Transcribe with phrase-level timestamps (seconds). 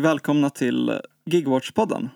[0.00, 2.08] välkomna till Gigwatch-podden.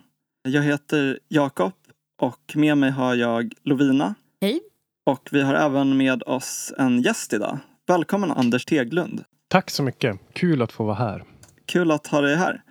[0.42, 1.72] Jag heter Jakob
[2.20, 4.14] och med mig har jag Lovina.
[4.40, 4.60] Hej.
[5.06, 7.58] Och vi har även med oss en gäst idag.
[7.86, 9.24] Välkommen Anders Teglund.
[9.48, 10.20] Tack så mycket.
[10.32, 11.24] Kul att få vara här.
[11.66, 12.62] Kul att ha dig här.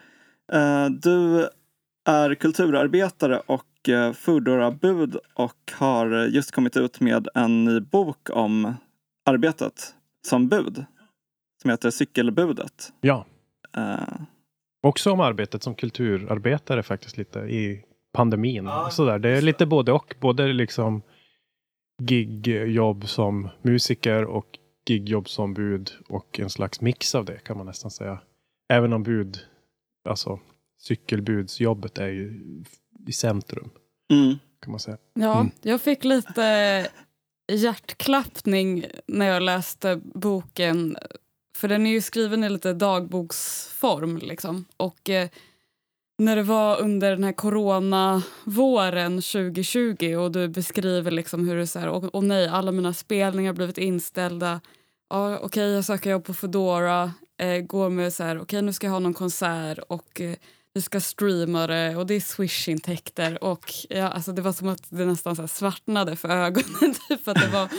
[0.53, 1.49] Eh, du
[2.09, 8.73] är kulturarbetare och eh, Foodora-bud och har just kommit ut med en ny bok om
[9.25, 9.95] arbetet
[10.27, 10.85] som bud.
[11.61, 12.93] Som heter Cykelbudet.
[13.01, 13.25] Ja.
[14.83, 17.83] Också om arbetet som kulturarbetare faktiskt lite i
[18.13, 18.65] pandemin.
[18.65, 18.89] Ja.
[18.91, 19.19] Sådär.
[19.19, 20.15] Det är lite både och.
[20.19, 21.01] Både liksom
[22.01, 27.65] gigjobb som musiker och gigjobb som bud och en slags mix av det kan man
[27.65, 28.19] nästan säga.
[28.73, 29.39] Även om bud,
[30.09, 30.39] alltså
[30.81, 32.41] cykelbudsjobbet är ju
[33.07, 33.69] i centrum.
[34.13, 34.35] Mm.
[34.61, 34.97] Kan man säga.
[35.13, 35.51] Ja, mm.
[35.61, 36.87] jag fick lite
[37.51, 40.97] hjärtklappning när jag läste boken.
[41.55, 44.17] För den är ju skriven i lite dagboksform.
[44.17, 44.65] Liksom.
[44.77, 45.29] Och eh,
[46.17, 51.65] när det var under den här coronavåren 2020 och du beskriver liksom hur det är
[51.65, 54.61] så här, och, och nej, alla mina spelningar har blivit inställda.
[55.09, 58.61] Ja, okej, okay, jag söker jobb på Foodora, eh, går med så här, okej, okay,
[58.61, 60.35] nu ska jag ha någon konsert och eh,
[60.73, 63.43] vi ska streama det och det är Swish-intäkter.
[63.43, 66.93] Och ja, alltså det var som att det nästan så svartnade för ögonen.
[67.09, 67.69] Typ, att det, var,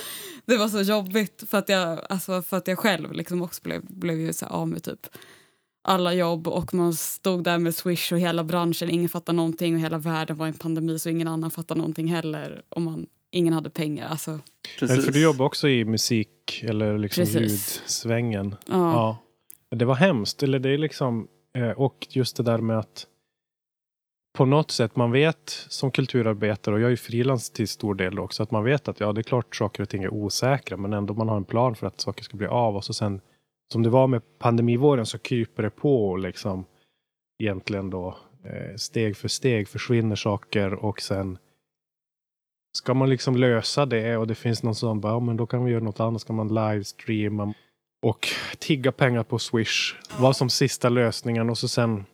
[0.45, 3.83] det var så jobbigt för att jag, alltså för att jag själv liksom också blev,
[3.87, 5.07] blev ju så av med typ
[5.85, 9.81] alla jobb och man stod där med Swish och hela branschen, ingen fattade någonting och
[9.81, 12.63] hela världen var i en pandemi så ingen annan fattade någonting heller.
[12.69, 14.09] Och man, ingen hade pengar.
[14.09, 14.39] Alltså.
[14.79, 15.05] Precis.
[15.05, 18.55] För du jobbar också i musik eller liksom ljudsvängen.
[18.67, 18.75] Ja.
[18.75, 19.77] ja.
[19.77, 20.43] Det var hemskt.
[20.43, 23.07] Eller det är liksom Eh, och just det där med att
[24.39, 28.19] på något sätt, man vet som kulturarbetare, och jag är ju frilans till stor del
[28.19, 30.93] också, att man vet att ja, det är klart saker och ting är osäkra, men
[30.93, 32.77] ändå man har en plan för att saker ska bli av.
[32.77, 33.21] Och så sen,
[33.73, 36.65] som det var med pandemivåren, så kryper det på liksom
[37.43, 41.39] egentligen då eh, steg för steg försvinner saker och sen
[42.79, 45.65] ska man liksom lösa det och det finns någon som bara, ja men då kan
[45.65, 47.55] vi göra något annat, ska man livestreama
[48.05, 48.29] och
[48.59, 52.05] tigga pengar på Swish var som sista lösningen och så sen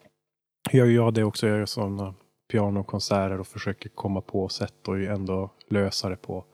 [0.70, 1.46] gör jag det också.
[1.46, 2.14] Jag gör sådana
[2.52, 6.44] pianokonserter och försöker komma på sätt och ändå lösa det på.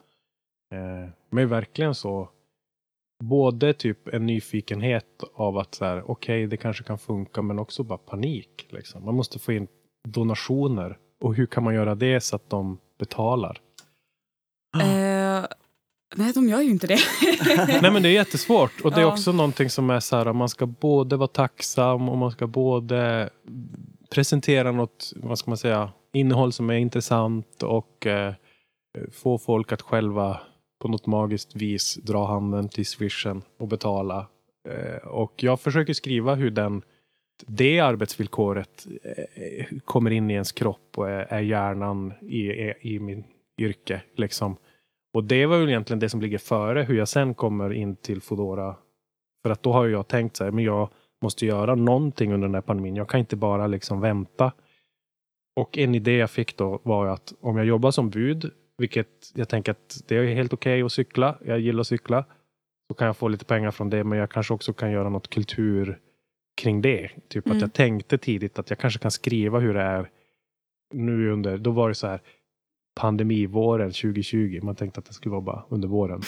[0.75, 2.28] Eh, men verkligen så.
[3.25, 7.58] Både typ en nyfikenhet av att så här, okej, okay, det kanske kan funka, men
[7.58, 8.66] också bara panik.
[8.70, 9.04] Liksom.
[9.04, 9.69] Man måste få in
[10.08, 10.98] donationer.
[11.20, 13.60] Och hur kan man göra det så att de betalar?
[14.82, 15.16] Eh,
[16.19, 16.99] Nej, de gör ju inte det.
[17.82, 18.81] Nej, men det är jättesvårt.
[18.84, 19.12] Och det är ja.
[19.12, 23.31] också någonting som är så här, man ska både vara tacksam och man ska både
[24.10, 28.34] presentera något, vad ska man säga, innehåll som är intressant och eh,
[29.12, 30.41] få folk att själva
[30.82, 34.26] på något magiskt vis dra handen till swishen och betala.
[34.69, 36.82] Eh, och jag försöker skriva hur den
[37.47, 43.25] det arbetsvillkoret eh, kommer in i ens kropp och är, är hjärnan i, i min
[43.59, 44.03] yrke.
[44.16, 44.56] Liksom.
[45.16, 48.21] Och det var väl egentligen det som ligger före hur jag sen kommer in till
[48.21, 48.77] Fodora.
[49.43, 50.88] För att då har jag tänkt så här, men jag
[51.22, 52.97] måste göra någonting under den här pandemin.
[52.97, 54.53] Jag kan inte bara liksom vänta.
[55.60, 59.49] Och en idé jag fick då var att om jag jobbar som bud, vilket jag
[59.49, 61.38] tänker att det är helt okej okay att cykla.
[61.44, 62.25] Jag gillar att cykla.
[62.88, 65.31] Så kan jag få lite pengar från det, men jag kanske också kan göra något
[65.31, 65.99] kultur
[66.56, 67.10] kring det.
[67.28, 67.56] Typ mm.
[67.56, 70.10] att jag tänkte tidigt att jag kanske kan skriva hur det är
[70.94, 72.21] nu under, då var det så här,
[73.00, 74.60] pandemivåren 2020.
[74.62, 76.20] Man tänkte att det skulle vara bara under våren.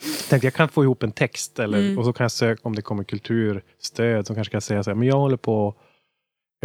[0.00, 1.98] Jag tänkte jag kan få ihop en text eller, mm.
[1.98, 4.94] och så kan jag söka om det kommer kulturstöd som kanske kan säga så här,
[4.94, 5.76] men jag håller på att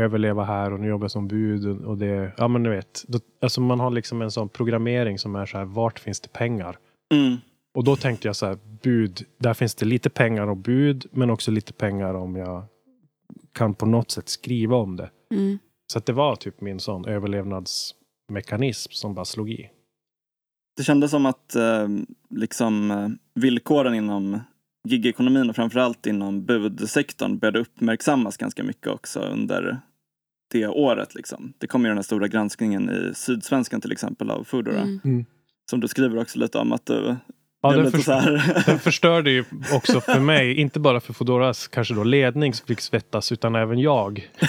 [0.04, 3.04] överleva här och nu jobbar jag som bud och det, ja men du vet.
[3.08, 6.34] Då, alltså man har liksom en sån programmering som är så här, vart finns det
[6.34, 6.78] pengar?
[7.14, 7.38] Mm.
[7.74, 11.30] Och då tänkte jag så här, bud, där finns det lite pengar och bud, men
[11.30, 12.64] också lite pengar om jag
[13.54, 15.10] kan på något sätt skriva om det.
[15.32, 15.60] Mm.
[15.92, 17.96] Så att det var typ min sån överlevnads
[18.32, 19.70] mekanism som bara slog i.
[20.78, 21.88] Det kändes som att eh,
[22.30, 24.40] liksom, eh, villkoren inom
[24.88, 29.82] gigekonomin och framförallt inom budsektorn började uppmärksammas ganska mycket också under
[30.52, 31.16] det året.
[31.16, 31.54] Liksom.
[31.58, 34.82] Det kom ju den här stora granskningen i Sydsvenskan till exempel av Foodora.
[34.82, 35.00] Mm.
[35.04, 35.26] Mm.
[35.70, 37.16] Som du skriver också lite om att du
[37.64, 42.04] Ja, den, förstör, den förstörde ju också för mig, inte bara för Foodoras kanske då
[42.04, 44.30] ledning som fick svettas utan även jag.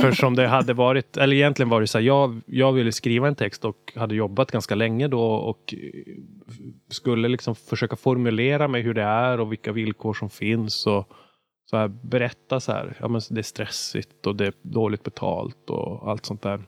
[0.00, 3.28] för som det hade varit, eller egentligen var det så här, jag, jag ville skriva
[3.28, 5.74] en text och hade jobbat ganska länge då och
[6.88, 11.08] skulle liksom försöka formulera mig hur det är och vilka villkor som finns och
[11.70, 15.70] så här, berätta så här, ja men det är stressigt och det är dåligt betalt
[15.70, 16.60] och allt sånt där.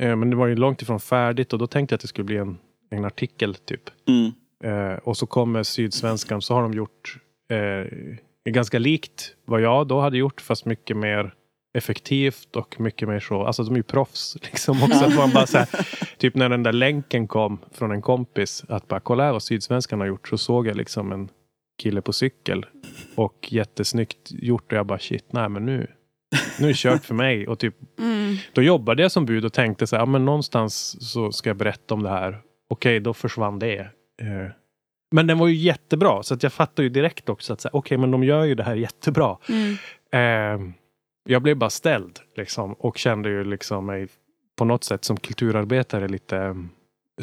[0.00, 2.24] Eh, men det var ju långt ifrån färdigt och då tänkte jag att det skulle
[2.24, 2.58] bli en
[2.90, 3.82] en artikel typ.
[4.08, 4.32] Mm.
[4.64, 7.16] Eh, och så kommer Sydsvenskan så har de gjort
[7.50, 7.92] eh,
[8.52, 11.34] ganska likt vad jag då hade gjort fast mycket mer
[11.78, 15.04] effektivt och mycket mer så, alltså de är ju proffs liksom också.
[15.04, 15.68] Att man bara så här,
[16.18, 20.00] typ när den där länken kom från en kompis att bara kolla här vad Sydsvenskan
[20.00, 21.28] har gjort så såg jag liksom en
[21.82, 22.66] kille på cykel
[23.14, 25.86] och jättesnyggt gjort och jag bara shit, nej men nu,
[26.58, 28.36] nu är det kört för mig och typ Mm.
[28.52, 31.56] då jobbade jag som bud och tänkte så här, ja, men någonstans så ska jag
[31.56, 32.40] berätta om det här.
[32.68, 33.78] Okej, då försvann det.
[34.20, 34.50] Eh,
[35.10, 38.10] Men den var ju jättebra så att jag fattar ju direkt också att okej, men
[38.10, 39.36] de gör ju det här jättebra.
[39.48, 39.76] Mm.
[40.12, 40.74] Eh,
[41.28, 44.08] jag blev bara ställd liksom och kände ju liksom mig
[44.56, 46.54] på något sätt som kulturarbetare lite eh,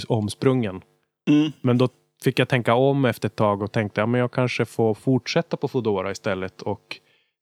[0.07, 0.81] omsprungen.
[1.29, 1.51] Mm.
[1.61, 1.89] Men då
[2.23, 5.67] fick jag tänka om efter ett tag och tänkte att jag kanske får fortsätta på
[5.67, 6.99] Foodora istället och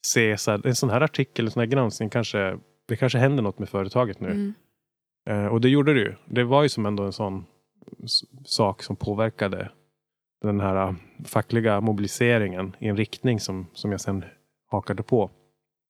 [0.08, 2.58] se så här, en sån här artikel, en sån här granskning kanske
[2.88, 4.28] det kanske händer något med företaget nu.
[4.28, 4.54] Mm.
[5.30, 6.14] Eh, och det gjorde det ju.
[6.26, 7.46] Det var ju som ändå en sån
[8.46, 9.72] sak som påverkade
[10.42, 10.94] den här eh,
[11.26, 14.26] fackliga mobiliseringen i en riktning som, som jag sen
[14.72, 15.30] hakade på.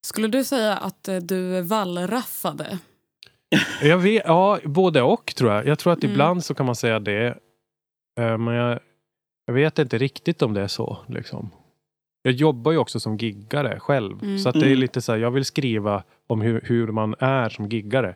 [0.05, 2.79] Skulle du säga att eh, du wallraffade?
[3.81, 5.65] Jag vet, ja, både och tror jag.
[5.67, 6.11] Jag tror att Mm.
[6.11, 7.27] ibland så kan man säga det.
[8.19, 8.79] Eh, Men jag,
[9.45, 10.97] jag vet inte riktigt om det är så.
[11.07, 11.49] Liksom.
[12.21, 14.23] Jag jobbar ju också som giggare själv.
[14.23, 14.39] Mm.
[14.39, 14.79] Så att det är Mm.
[14.79, 18.15] lite så här, jag vill skriva om hur, hur man är som giggare.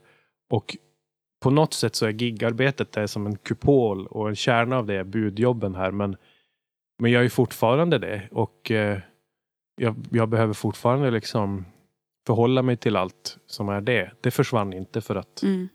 [0.49, 0.77] Och
[1.43, 4.85] på något sätt så är giggarbetet det är som en kupol och en kärna av
[4.85, 5.91] det är budjobben här.
[5.91, 6.15] Men,
[6.99, 8.27] men jag är fortfarande det.
[8.31, 8.99] Och eh,
[9.75, 11.65] jag, jag behöver fortfarande liksom
[12.27, 14.11] förhålla mig till allt som är det.
[14.21, 15.69] Det försvann inte för att Mm.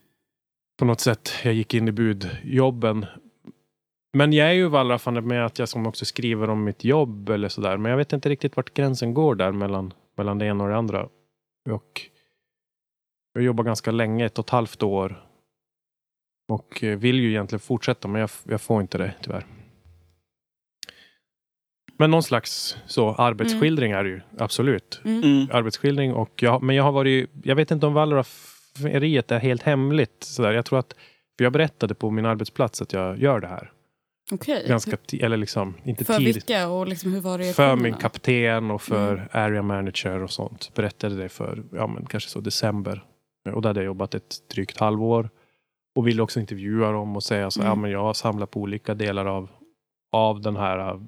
[0.78, 3.06] på något sätt jag gick in i budjobben.
[4.12, 7.48] Men jag är ju wallraffande med att jag som också skriver om mitt jobb eller
[7.48, 7.76] sådär.
[7.76, 10.76] Men jag vet inte riktigt vart gränsen går där mellan, mellan det ena och det
[10.76, 11.08] andra.
[11.70, 12.00] Och
[13.32, 15.27] jag jobbar ganska länge, ett och ett halvt år.
[16.48, 19.46] Och eh, vill ju egentligen fortsätta men jag, jag får inte det tyvärr.
[21.98, 25.22] Men någon slags så arbetsskildring är det ju, absolut Mm.
[25.22, 25.48] Mm.
[25.52, 26.12] arbetsskildring.
[26.14, 30.24] Och jag, men jag har varit, jag vet inte om wallrafferiet är helt hemligt.
[30.24, 30.52] Sådär.
[30.52, 30.94] Jag tror att,
[31.36, 33.72] jag berättade på min arbetsplats att jag gör det här.
[34.30, 34.64] Okej.
[34.68, 36.36] Ganska eller liksom, inte För tidigt.
[36.36, 39.28] vilka och liksom hur var För min kapten och för Mm.
[39.32, 40.74] area manager och sånt.
[40.74, 43.04] Berättade det för, ja men kanske så december.
[43.54, 45.30] Och där hade jag jobbat ett drygt halvår.
[45.98, 47.68] Och ville också intervjua dem och säga så, Mm.
[47.70, 49.48] ja men jag har samlat på olika delar av,
[50.12, 51.00] av den här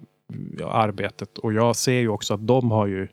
[0.59, 1.39] ja, arbetet.
[1.39, 3.09] Och jag ser ju också att de har ju,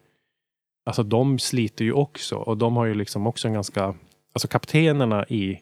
[0.86, 2.36] alltså de sliter ju också.
[2.36, 3.84] Och de har ju liksom också en ganska,
[4.34, 5.60] alltså kaptenerna i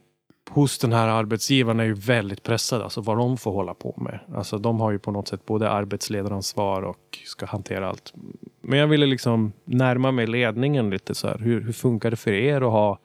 [0.50, 4.20] hos den här arbetsgivaren är ju väldigt pressade, alltså vad de får hålla på med.
[4.36, 8.14] Alltså de har ju på något sätt både arbetsledaransvar och ska hantera allt.
[8.62, 11.38] Men jag ville liksom närma mig ledningen lite så här.
[11.38, 13.00] Hur, hur funkar det för er att ha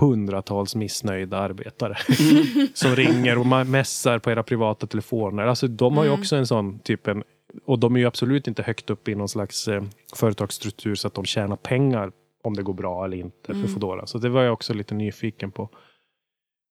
[0.00, 1.96] hundratals missnöjda arbetare
[2.74, 5.42] som ringer och mässar på era privata telefoner.
[5.46, 6.20] Alltså de har ju Mm.
[6.20, 7.22] också en sån typ en,
[7.64, 9.82] och de är ju absolut inte högt upp i någon slags eh,
[10.16, 12.12] företagsstruktur så att de tjänar pengar
[12.44, 13.62] om det går bra eller inte Mm.
[13.62, 14.06] för Foodora.
[14.06, 15.68] Så det var jag också lite nyfiken på.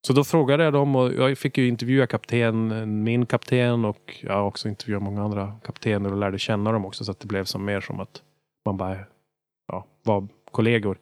[0.08, 4.34] Så då frågade jag dem och jag fick ju intervjua kapten, min kapten och jag
[4.34, 7.44] har också intervjuat många andra kaptener och lärde känna dem också så att det blev
[7.44, 8.22] som mer som att
[8.66, 8.98] man bara
[9.68, 10.98] ja, var kollegor.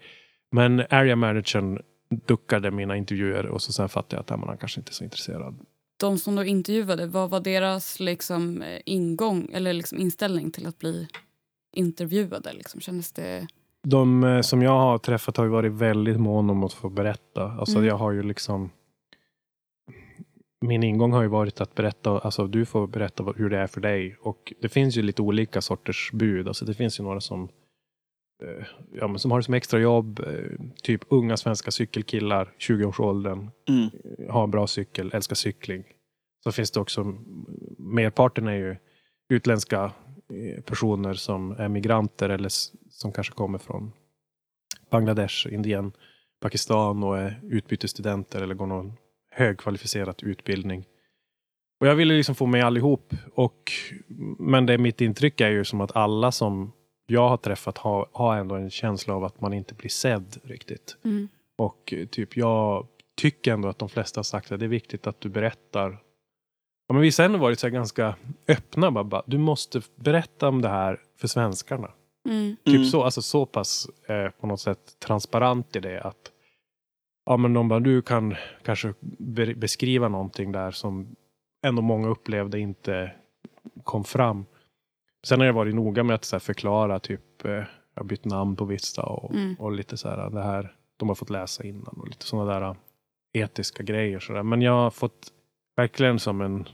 [0.52, 4.80] Men area managern duckade mina intervjuer och så sen fattade jag att ja, han kanske
[4.80, 5.56] inte är så intresserad.
[5.98, 10.80] De som du intervjuade, vad var deras liksom, eh, ingång eller liksom inställning till att
[10.80, 11.08] bli
[11.76, 12.54] intervjuade?
[12.54, 12.82] Liksom?
[12.82, 13.48] Kändes det...
[13.84, 17.52] De eh, som jag har träffat har varit väldigt mån om att få berätta.
[17.52, 17.88] Alltså Mm.
[17.88, 18.70] jag har ju liksom
[20.62, 23.82] min ingång har ju varit att berätta, alltså du får berätta hur det är för
[23.82, 24.18] dig.
[24.22, 26.48] Och det finns ju lite olika sorters bud.
[26.48, 27.50] Alltså det finns ju några som,
[28.92, 30.20] ja, men som har det som extrajobb.
[30.20, 33.90] Eh, typ unga svenska cykelkillar, 20-årsåldern, Mm.
[34.30, 35.84] har en bra cykel, älskar cykling.
[36.44, 37.04] Så finns det också,
[37.78, 38.76] merparten är ju
[39.30, 39.92] utländska
[40.30, 42.50] eh, personer som är migranter eller
[42.90, 43.92] som kanske kommer från
[44.92, 45.92] Bangladesh, Indien,
[46.42, 48.94] Pakistan och är utbytesstudenter eller går någon
[49.32, 50.86] högkvalificerad utbildning.
[51.80, 53.14] Och jag ville liksom få med allihop.
[53.34, 53.72] Och,
[54.40, 56.72] men det mitt intryck är ju som att alla som
[57.06, 60.98] jag har träffat har, har ändå en känsla av att man inte blir sedd riktigt.
[61.04, 61.28] Mm.
[61.58, 65.08] Och eh, typ jag tycker ändå att de flesta har sagt att det är viktigt
[65.08, 65.98] att du berättar.
[66.88, 68.16] Ja, men vissa har ändå varit så här ganska
[68.48, 68.92] öppna.
[68.92, 71.92] Bara, bara, du måste berätta om det här för svenskarna.
[72.30, 72.56] Mm.
[72.66, 72.86] Typ Mm.
[72.86, 76.32] så, alltså så pass eh, på något sätt transparent i det att
[77.26, 81.16] ja, men de bara, du kan kanske be beskriva någonting där som
[81.66, 83.12] ändå många upplevde inte
[83.84, 84.46] kom fram.
[85.26, 88.56] Sen har jag varit noga med att så förklara, typ, eh, jag har bytt namn
[88.56, 89.56] på vissa och, Mm.
[89.60, 92.62] och lite så här, det här, de har fått läsa innan och lite sådana där
[92.70, 92.76] eh,
[93.44, 94.20] etiska grejer.
[94.20, 94.44] Så där.
[94.44, 95.32] Men jag har fått
[95.76, 96.68] verkligen som en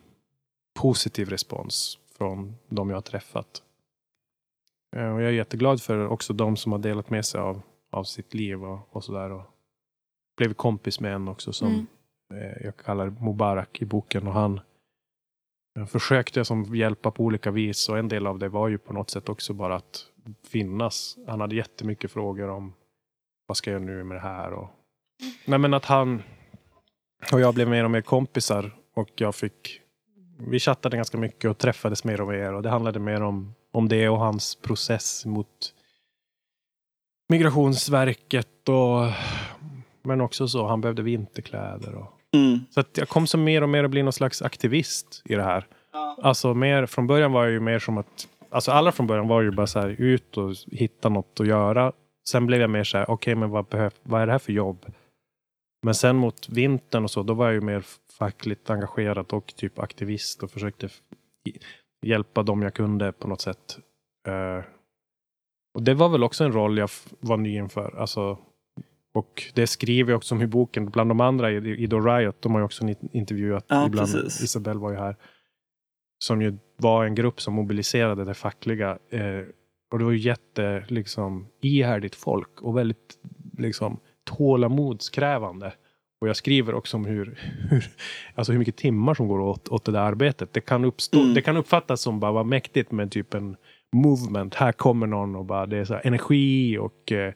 [0.80, 3.64] positiv respons från de jag har träffat.
[4.96, 8.04] Eh, Och jag är jätteglad för också de som har delat med sig av, av
[8.04, 9.32] sitt liv och, och sådär.
[9.32, 9.44] Och
[10.38, 11.88] blev kompis med en också som Mm.
[12.64, 14.28] jag kallar Mubarak i boken.
[14.28, 14.60] Och han
[15.88, 19.10] försökte som hjälpa på olika vis och en del av det var ju på något
[19.10, 20.06] sätt också bara att
[20.48, 21.18] finnas.
[21.28, 22.74] Han hade jättemycket frågor om
[23.48, 24.54] vad ska jag nu med det här?
[24.54, 24.70] Och,
[25.46, 26.24] nej men att han
[27.34, 29.82] och jag blev mer och mer kompisar och jag fick
[30.38, 33.88] vi chattade ganska mycket och träffades mer och mer och det handlade mer om, om
[33.88, 35.74] det och hans process mot
[37.30, 39.12] Migrationsverket och
[40.04, 41.96] men också så, han behövde vinterkläder.
[41.96, 42.60] Och, Mm.
[42.70, 45.44] så att jag kom som mer och mer att bli någon slags aktivist i det
[45.44, 45.68] här.
[46.22, 49.42] Alltså mer, från början var jag ju mer som att, alltså alla från början var
[49.42, 51.92] ju bara så här ut och hitta något att göra.
[52.30, 54.54] Sen blev jag mer så här, okej men vad, behöv, vad är det här för
[54.54, 54.86] jobb?
[55.84, 57.84] Men sen mot vintern och så, då var jag ju mer
[58.18, 60.90] fackligt engagerad och typ aktivist och försökte
[62.06, 63.80] hjälpa dem jag kunde på något sätt.
[64.28, 64.64] Eh,
[65.74, 68.00] och det var väl också en roll jag var ny inför.
[68.00, 68.38] Alltså,
[69.14, 70.86] och det skriver jag också om i boken.
[70.86, 74.14] Bland de andra i, i The Riot, de har ju också intervjuat Ja, ibland.
[74.14, 74.42] precis.
[74.44, 75.16] Isabelle var ju här.
[76.24, 78.90] Som ju var en grupp som mobiliserade det fackliga.
[79.10, 79.42] Eh,
[79.92, 83.18] och det var ju jätte, liksom, ihärdigt folk och väldigt
[83.58, 84.00] liksom,
[84.72, 85.74] tålamodskrävande.
[86.22, 87.40] Och jag skriver också om hur,
[87.70, 87.86] hur,
[88.36, 90.54] alltså hur mycket timmar som går åt, åt det där arbetet.
[90.54, 91.34] Det kan, uppstå, Mm.
[91.34, 93.56] det kan uppfattas som bara vad mäktigt med typ en
[93.96, 94.56] movement.
[94.56, 97.34] Här kommer någon och bara det är så energi och eh,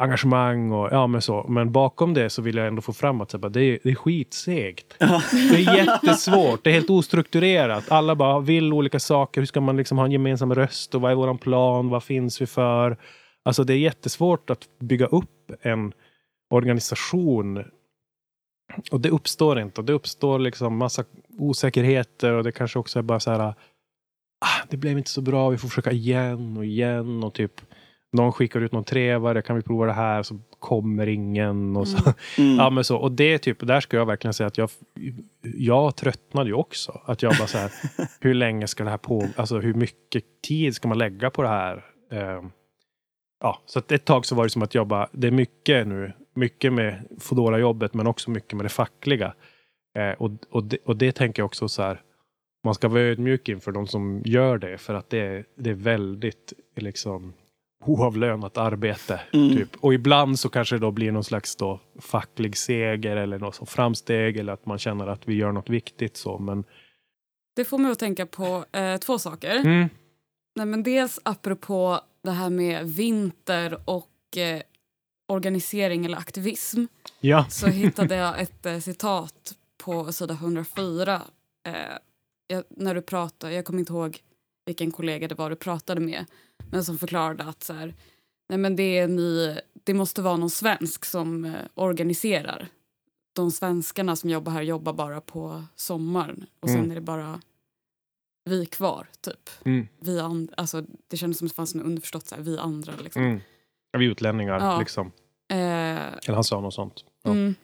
[0.00, 1.46] engagemang och ja men så.
[1.48, 3.94] Men bakom det så vill jag ändå få fram att så det, är, det är
[3.94, 4.96] skitsegt.
[4.98, 6.64] Det är jättesvårt.
[6.64, 7.90] Det är helt ostrukturerat.
[7.90, 9.40] Alla bara vill olika saker.
[9.40, 11.88] Hur ska man liksom ha en gemensam röst och vad är våran plan?
[11.88, 12.96] Vad finns vi för?
[13.42, 15.92] Alltså det är jättesvårt att bygga upp en
[16.50, 17.64] organisation.
[18.90, 19.80] Och det uppstår inte.
[19.80, 21.04] Och det uppstår liksom massa
[21.38, 23.40] osäkerheter och det kanske också är bara så här.
[23.40, 25.48] Ah, det blev inte så bra.
[25.48, 27.60] Vi får försöka igen och igen och typ
[28.12, 29.42] någon skickar ut någon trevare.
[29.42, 30.22] Kan vi prova det här?
[30.22, 32.12] Så kommer ingen och så.
[32.38, 32.56] Mm.
[32.58, 32.96] Ja, men så.
[32.96, 34.70] Och det typ, där ska jag verkligen säga att jag,
[35.42, 37.00] jag tröttnade ju också.
[37.04, 37.72] Att jag bara så här,
[38.20, 41.48] hur länge ska det här på, alltså hur mycket tid ska man lägga på det
[41.48, 41.84] här?
[42.12, 42.42] Eh,
[43.40, 45.86] ja, så att ett tag så var det som att jag bara, det är mycket
[45.86, 49.34] nu, mycket med fodora jobbet men också mycket med det fackliga.
[49.98, 52.00] Eh, och, och, det, och det tänker jag också så här,
[52.64, 55.74] man ska vara ödmjuk inför de som gör det för att det är, det är
[55.74, 57.32] väldigt liksom
[57.84, 59.20] oavlönat arbete.
[59.32, 59.56] Mm.
[59.56, 59.76] Typ.
[59.80, 63.66] Och ibland så kanske det då blir någon slags då facklig seger eller något som
[63.66, 66.16] framsteg eller att man känner att vi gör något viktigt.
[66.16, 66.38] så.
[66.38, 66.64] Men,
[67.56, 69.56] Det får mig att tänka på eh, två saker.
[69.56, 69.88] mm,
[70.56, 74.62] Nej, men dels apropå det här med vinter och eh,
[75.28, 76.84] organisering eller aktivism
[77.20, 77.46] ja.
[77.48, 81.22] så hittade jag ett eh, citat på sida 104.
[81.66, 81.72] Eh,
[82.46, 84.18] jag, när du pratade, jag kommer inte ihåg
[84.66, 86.24] vilken kollega det var du pratade med
[86.72, 87.94] men som förklarade att så här,
[88.48, 92.68] nej men det, är ni, det måste vara någon svensk som eh, organiserar.
[93.32, 96.90] De svenskarna som jobbar här jobbar bara på sommaren och sen Mm.
[96.90, 97.40] är det bara
[98.44, 99.50] vi kvar, typ.
[99.64, 102.58] Mm, Vi and, alltså, det kändes som att det fanns en underförstått så här, vi
[102.58, 102.92] andra.
[103.04, 103.22] Liksom.
[103.22, 103.40] mm.
[103.98, 104.78] Vi utlänningar Ja.
[104.78, 105.06] liksom.
[105.50, 107.04] Eh, Eller han sa något sånt.
[107.22, 107.30] Ja.
[107.30, 107.54] Mm.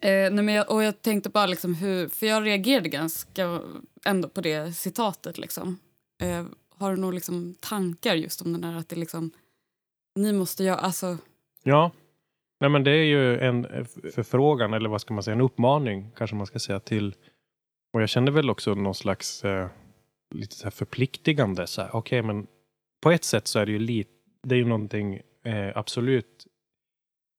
[0.00, 3.60] Eh, nej men jag, och jag tänkte bara liksom hur, för jag reagerade ganska
[4.04, 5.78] ändå på det citatet liksom.
[6.22, 6.44] Eh,
[6.82, 9.30] har du några liksom tankar just om den där att det liksom,
[10.14, 11.18] ni måste göra, alltså,
[11.62, 11.90] Ja.
[12.60, 16.36] Nej men det är ju en förfrågan eller vad ska man säga, en uppmaning kanske
[16.36, 17.14] man ska säga till.
[17.92, 19.68] Och jag kände väl också någon slags eh,
[20.34, 21.66] lite så här förpliktigande.
[21.66, 22.46] Så här, Okej men
[23.02, 24.10] på ett sätt så är det ju lite,
[24.42, 26.46] det är ju någonting eh, absolut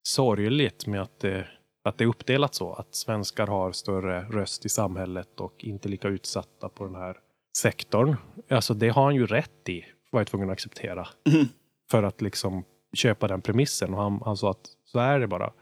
[0.08, 1.48] sorgligt med att det,
[1.84, 2.74] att det är uppdelat så.
[2.74, 7.18] Att svenskar har större röst i samhället och inte lika utsatta på den här
[7.58, 8.16] sektorn.
[8.50, 11.46] Alltså det har han ju rätt i, var jag tvungen att acceptera Mm.
[11.92, 13.94] för att liksom köpa den premissen.
[13.94, 15.54] Och han, han sa att så är det bara.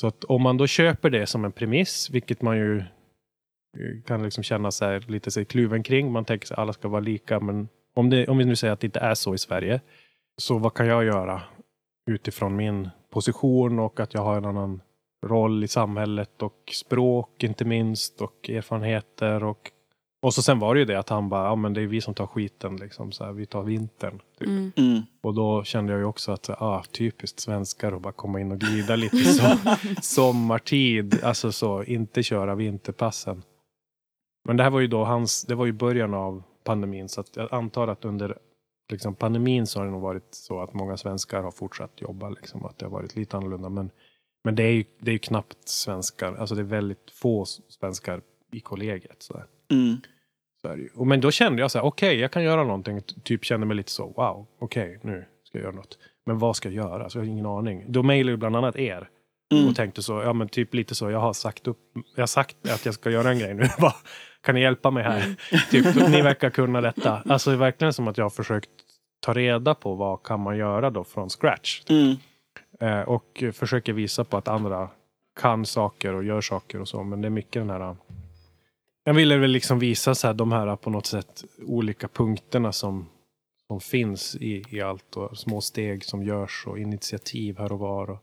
[0.00, 4.22] Så att om man då köper det som en premiss, vilket man ju eh, kan
[4.22, 6.12] liksom känna sig lite sig kluven kring.
[6.12, 8.80] Man tänker att alla ska vara lika, men om, det, om vi nu säger att
[8.80, 9.80] det inte är så i Sverige,
[10.36, 11.42] så vad kan jag göra
[12.10, 14.80] utifrån min position och att jag har en annan
[15.26, 19.70] roll i samhället och språk inte minst och erfarenheter och
[20.24, 22.00] och så sen var det ju det att han bara, ja men det är vi
[22.00, 24.20] som tar skiten liksom, så här, vi tar vintern.
[24.38, 24.48] Typ.
[24.48, 24.72] mm.
[24.76, 25.02] Mm.
[25.22, 28.58] Och då kände jag ju också att, ah, typiskt svenskar att bara komma in och
[28.58, 29.56] glida lite så,
[30.02, 33.42] sommartid, alltså så, inte köra vinterpassen.
[34.44, 37.36] Men det här var ju då hans, det var ju början av pandemin, så att
[37.36, 38.38] jag antar att under
[38.92, 42.64] liksom, pandemin så har det nog varit så att många svenskar har fortsatt jobba, liksom,
[42.64, 43.68] att det har varit lite annorlunda.
[43.68, 43.90] Men,
[44.44, 48.22] men det, är ju, det är ju knappt svenskar, alltså det är väldigt få svenskar
[48.52, 49.22] i kollegiet.
[49.22, 49.46] Så där.
[49.70, 49.96] Mm.
[50.76, 50.88] Ju.
[50.94, 53.00] Och Men då kände jag så här, okej, jag kan göra någonting.
[53.22, 55.98] Typ kände mig lite så, wow, okej, nu ska jag göra något.
[56.26, 57.10] men vad ska jag göra?
[57.10, 57.84] Så jag har ingen aning.
[57.88, 59.08] Då mejlade jag bland annat er
[59.52, 59.68] Mm.
[59.68, 61.78] och tänkte så, ja men typ lite så, jag har sagt upp,
[62.14, 63.62] jag har sagt att jag ska göra en grej nu.
[64.44, 65.34] Kan ni hjälpa mig här?
[65.70, 67.22] typ, ni verkar kunna detta.
[67.28, 68.70] Alltså det är verkligen som att jag har försökt
[69.20, 71.82] ta reda på vad kan man göra då från scratch.
[71.88, 72.16] Mm.
[72.80, 74.88] Eh, och försöker visa på att andra
[75.40, 77.02] kan saker och gör saker och så.
[77.02, 77.96] Men det är mycket den här...
[79.04, 83.08] Jag ville väl liksom visa så här, de här på något sätt olika punkterna som,
[83.66, 88.10] som finns i, i allt och små steg som görs och initiativ här och var.
[88.10, 88.18] Och,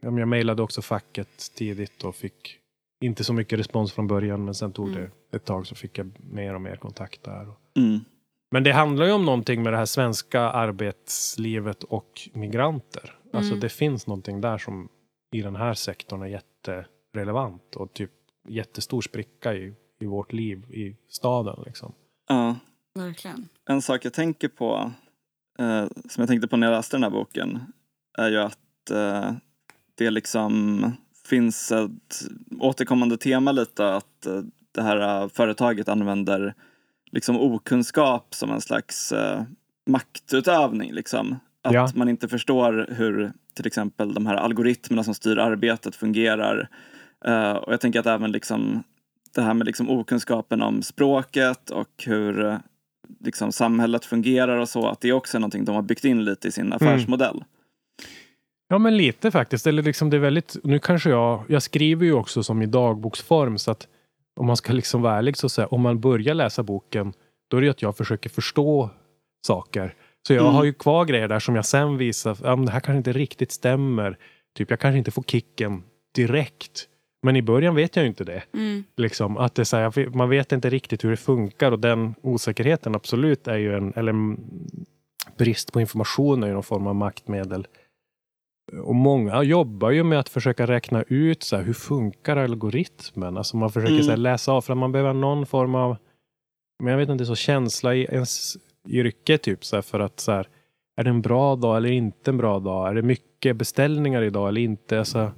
[0.00, 2.58] ja, jag mejlade också facket tidigt och fick
[3.04, 5.00] inte så mycket respons från början men sen tog Mm.
[5.30, 7.42] det ett tag så fick jag mer och mer kontakt där.
[7.76, 8.00] Mm.
[8.50, 13.14] Men det handlar ju om någonting med det här svenska arbetslivet och migranter.
[13.32, 13.60] Alltså Mm.
[13.60, 14.88] det finns någonting där som
[15.34, 18.10] i den här sektorn är jätterelevant och typ
[18.48, 21.62] jättestor spricka i, i vårt liv i staden.
[21.66, 21.92] Liksom.
[22.28, 22.56] Ja.
[22.94, 23.48] Verkligen.
[23.68, 24.92] En sak jag tänker på,
[25.58, 27.60] eh, som jag tänkte på när jag läste den här boken,
[28.18, 29.32] är ju att eh,
[29.94, 30.84] det liksom
[31.26, 32.22] finns ett
[32.60, 34.40] återkommande tema lite att eh,
[34.72, 36.54] det här eh, företaget använder
[37.10, 39.42] liksom okunskap som en slags eh,
[39.86, 40.92] maktutövning.
[40.92, 41.36] Liksom.
[41.62, 41.88] Att Ja.
[41.94, 46.68] man inte förstår hur till exempel de här algoritmerna som styr arbetet fungerar.
[47.24, 48.82] Eh, och jag tänker att även liksom
[49.34, 52.56] det här med liksom okunskapen om språket och hur eh,
[53.20, 56.48] liksom samhället fungerar och så, att det också är någonting de har byggt in lite
[56.48, 57.44] i sin affärsmodell.
[58.68, 59.66] Ja men lite faktiskt.
[59.66, 63.58] Eller liksom det är väldigt, nu kanske jag, jag skriver ju också som i dagboksform
[63.58, 63.88] så att
[64.40, 67.12] om man ska liksom vara ärlig så säga, om man börjar läsa boken
[67.50, 68.90] då är det ju att jag försöker förstå
[69.46, 69.94] saker.
[70.26, 70.54] Så jag Mm.
[70.54, 73.12] har ju kvar grejer där som jag sen visar, ja, men det här kanske inte
[73.12, 74.18] riktigt stämmer.
[74.56, 75.82] Typ jag kanske inte får kicken
[76.14, 76.88] direkt.
[77.22, 78.42] Men i början vet jag ju inte det.
[78.54, 78.84] Mm.
[78.96, 82.94] Liksom, att det så här, man vet inte riktigt hur det funkar och den osäkerheten
[82.94, 84.40] absolut är ju en, eller mm,
[85.36, 87.66] brist på information är ju någon form av maktmedel.
[88.82, 93.36] Och många jobbar ju med att försöka räkna ut så här, hur funkar algoritmen?
[93.36, 94.04] Alltså man försöker Mm.
[94.04, 95.96] så här, läsa av för att man behöver någon form av,
[96.82, 98.56] men jag vet inte, så känsla i ens
[98.88, 100.48] yrke typ så här, för att så här,
[100.96, 102.88] är det en bra dag eller inte en bra dag?
[102.88, 104.98] Är det mycket beställningar idag eller inte?
[104.98, 105.32] Alltså,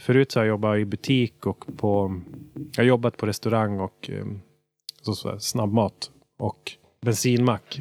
[0.00, 2.20] förut så har jag jobbat i butik och på,
[2.54, 4.24] jag har jobbat på restaurang och eh,
[5.02, 7.80] så, så här, snabbmat och bensinmack.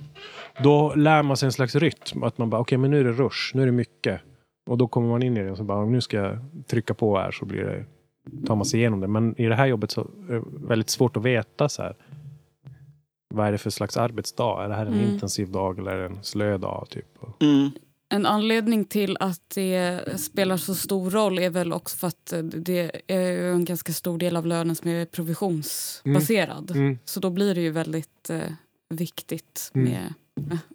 [0.64, 2.24] Då lär man sig en slags rytm.
[2.24, 4.22] Att man bara, okej men nu är det rush, nu är det mycket.
[4.70, 7.18] Och då kommer man in i det och så bara, nu ska jag trycka på
[7.18, 7.86] här så blir det,
[8.48, 9.08] tar man sig igenom det.
[9.08, 11.96] Men i det här jobbet så är det väldigt svårt att veta så här.
[13.34, 14.64] Vad är det för slags arbetsdag?
[14.64, 15.10] Är det här en Mm.
[15.14, 16.88] intensiv dag eller en slö dag?
[16.90, 17.06] Typ?
[17.42, 17.70] Mm.
[18.10, 23.02] En anledning till att det spelar så stor roll är väl också för att det
[23.08, 26.72] är en ganska stor del av lönen som är provisionsbaserad.
[26.72, 26.98] Mm.
[27.06, 28.52] Så då blir det ju väldigt eh,
[28.89, 29.91] viktigt Mm.
[29.91, 30.13] med...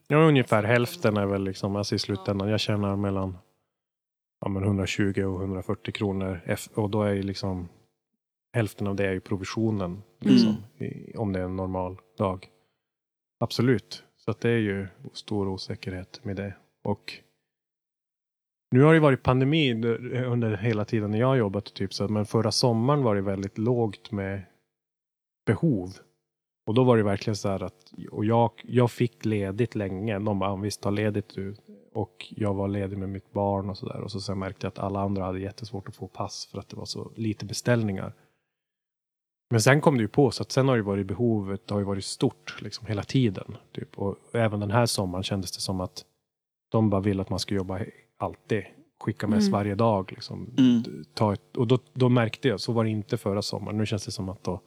[0.09, 2.49] Ja, ungefär hälften är väl liksom, alltså i slutändan.
[2.49, 3.38] Jag tjänar mellan
[4.40, 6.57] ja, men 120 och 140 kronor.
[6.75, 7.68] Och då är ju liksom
[8.53, 10.03] hälften av det är ju provisionen.
[10.20, 12.49] Liksom, i, om det är en normal dag.
[13.40, 14.05] Absolut.
[14.16, 16.55] Så att det är ju stor osäkerhet med det.
[16.85, 17.18] Och
[18.75, 19.75] nu har det varit pandemi
[20.27, 21.75] under hela tiden när jag har jobbat.
[21.75, 24.43] Typ, så, men förra sommaren var det väldigt lågt med
[25.47, 25.97] behov.
[26.67, 30.19] Och då var det verkligen så här att, och jag, jag fick ledigt länge.
[30.19, 31.57] De bara, visst ta ledigt du.
[31.93, 34.01] Och jag var ledig med mitt barn och sådär.
[34.01, 36.69] Och så sen märkte jag att alla andra hade jättesvårt att få pass för att
[36.69, 38.13] det var så lite beställningar.
[39.51, 41.81] Men sen kom det ju på så att sen har det varit behovet, det har
[41.81, 43.57] ju varit stort liksom hela tiden.
[43.73, 43.99] Typ.
[43.99, 46.05] Och även den här sommaren kändes det som att
[46.69, 47.81] de bara ville att man ska jobba
[48.25, 48.63] alltid.
[49.01, 49.53] Skicka med Mm.
[49.53, 50.13] varje dag.
[50.13, 50.55] Liksom.
[50.59, 50.83] Mm.
[51.15, 53.79] Ta ett, och då, då märkte jag, så var det inte förra sommaren.
[53.79, 54.61] Nu känns det som att då,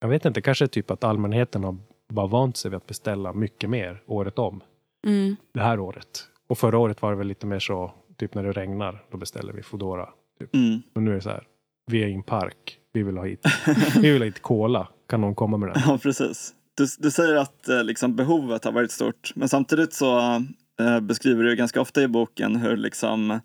[0.00, 1.76] jag vet inte, kanske typ att allmänheten har
[2.08, 4.62] bara vant sig vid att beställa mycket mer året om.
[5.06, 5.36] Mm.
[5.54, 6.28] Det här året.
[6.48, 9.52] Och förra året var det väl lite mer så, typ när det regnar, då beställer
[9.52, 10.08] vi Foodora.
[10.54, 10.82] Mm.
[10.94, 11.46] Men nu är det så här,
[11.86, 13.44] vi är i en park, vi vill ha hit,
[14.00, 14.88] vi vill ha hit cola.
[15.08, 15.82] Kan någon komma med den?
[15.86, 16.54] Ja, precis.
[16.76, 20.42] Du, du säger att eh, liksom, behovet har varit stort, men samtidigt så
[21.02, 23.40] beskriver du ganska ofta i boken hur liksom,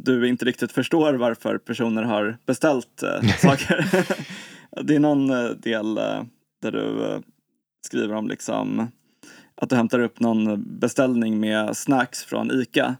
[0.00, 3.86] du inte riktigt förstår varför personer har beställt eh, saker.
[4.82, 6.22] det är någon eh, del eh,
[6.62, 7.20] där du eh,
[7.86, 8.90] skriver om liksom,
[9.54, 12.96] att du hämtar upp någon beställning med snacks från ICA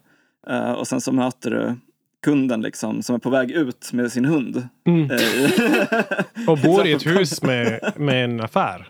[0.47, 1.77] eh, och sen så möter du
[2.23, 4.69] kunden liksom, som är på väg ut med sin hund.
[4.87, 5.11] Mm.
[5.11, 8.89] Eh, Och bor i ett hus med, med en affär.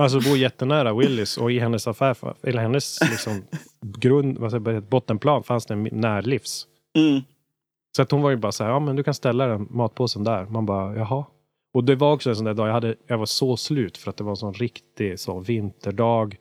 [0.00, 3.42] Alltså bor jättenära Willys och i hennes affär, eller hennes liksom
[3.80, 6.66] grund, vad säger, jag, bottenplan fanns det en närlivs.
[6.96, 7.20] mm,
[7.96, 10.24] Så att hon var ju bara så här, ja men du kan ställa den matpåsen
[10.24, 10.44] där.
[10.44, 11.24] Man bara, jaha.
[11.74, 14.10] Och det var också en sån där dag, jag, hade, jag var så slut för
[14.10, 16.36] att det var en sån riktig så vinterdag.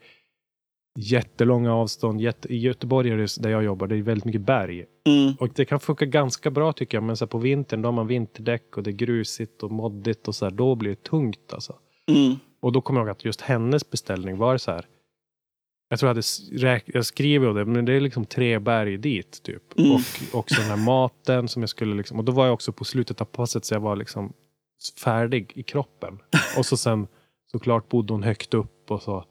[1.00, 2.22] jättelånga avstånd.
[2.22, 4.86] Jätte, I Göteborg där jag jobbar, det är väldigt mycket berg.
[5.08, 5.34] Mm.
[5.40, 7.04] Och det kan funka ganska bra tycker jag.
[7.04, 10.28] Men så här, på vintern, då har man vinterdäck och det är grusigt och moddigt
[10.28, 11.76] och så här, då blir det tungt alltså.
[12.12, 12.36] Mm.
[12.60, 14.86] Och då kommer jag ihåg att just hennes beställning var så här.
[15.90, 19.80] Jag tror jag hade jag skriver det, men det är liksom tre berg dit typ.
[19.80, 19.92] Mm.
[19.92, 20.02] Och
[20.40, 23.22] också den här maten som jag skulle liksom, och då var jag också på slutet
[23.22, 24.34] av passet så jag var liksom
[25.04, 26.20] färdig i kroppen.
[26.58, 27.08] Och så sen
[27.52, 29.26] såklart bodde hon högt upp och så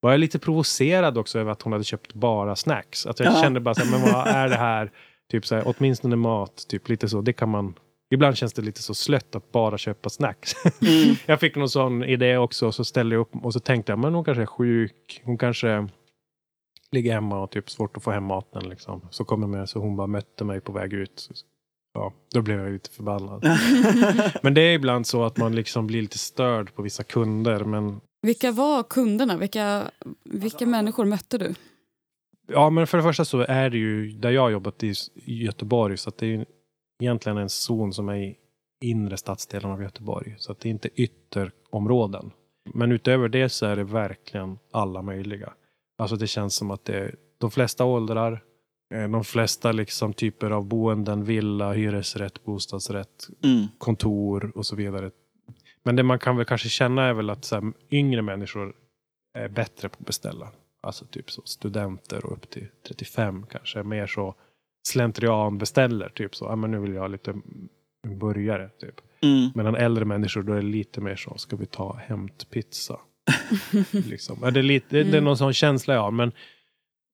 [0.00, 3.06] var jag lite provocerad också över att hon hade köpt bara snacks.
[3.06, 3.42] Att jag Ja.
[3.42, 4.92] kände bara så här, men vad är det här?
[5.30, 7.20] Typ så här, åtminstone mat, typ lite så.
[7.20, 7.74] Det kan man
[8.10, 10.52] Ibland känns det lite så slött att bara köpa snacks.
[10.82, 11.16] Mm.
[11.26, 14.14] jag fick någon sån idé också, så ställde jag upp och så tänkte jag, men
[14.14, 15.22] hon kanske är sjuk.
[15.24, 15.88] Hon kanske
[16.92, 18.68] ligger hemma och typ svårt att få hem maten.
[18.68, 19.08] Liksom.
[19.10, 21.28] Så kom jag med, så hon bara mötte mig på väg ut.
[21.94, 23.44] Ja, då blev jag lite förbannad.
[24.42, 27.64] men det är ibland så att man liksom blir lite störd på vissa kunder.
[27.64, 29.36] Men Vilka var kunderna?
[29.36, 29.90] Vilka,
[30.24, 31.54] vilka människor mötte du?
[32.48, 35.96] Ja, men för det första så är det ju där jag jobbat i i Göteborg,
[35.96, 36.44] så att det är ju
[37.02, 38.36] egentligen en zon som är i
[38.80, 40.34] inre stadsdelen av Göteborg.
[40.38, 42.30] Så att det är inte ytterområden.
[42.74, 45.52] Men utöver det så är det verkligen alla möjliga.
[45.98, 48.42] Alltså det känns som att det är de flesta åldrar,
[48.94, 53.66] eh, de flesta liksom typer av boenden, villa, hyresrätt, bostadsrätt, Mm.
[53.78, 55.10] kontor och så vidare.
[55.82, 58.74] Men det man kan väl kanske känna är väl att så här, yngre människor
[59.38, 60.48] är bättre på att beställa.
[60.80, 63.82] Alltså typ så studenter och upp till 35 kanske.
[63.82, 64.34] Mer så
[64.86, 66.08] slentrian beställer.
[66.08, 67.34] Typ så, ja men nu vill jag ha lite
[68.06, 68.68] burgare.
[68.80, 68.94] Typ.
[69.22, 69.50] Mm.
[69.54, 73.00] Medan äldre människor då är det lite mer så, ska vi ta hämtpizza?
[73.90, 74.38] liksom.
[74.42, 75.24] ja, det, är lite, det är Mm.
[75.24, 76.10] någon sån känsla jag har.
[76.10, 76.32] Men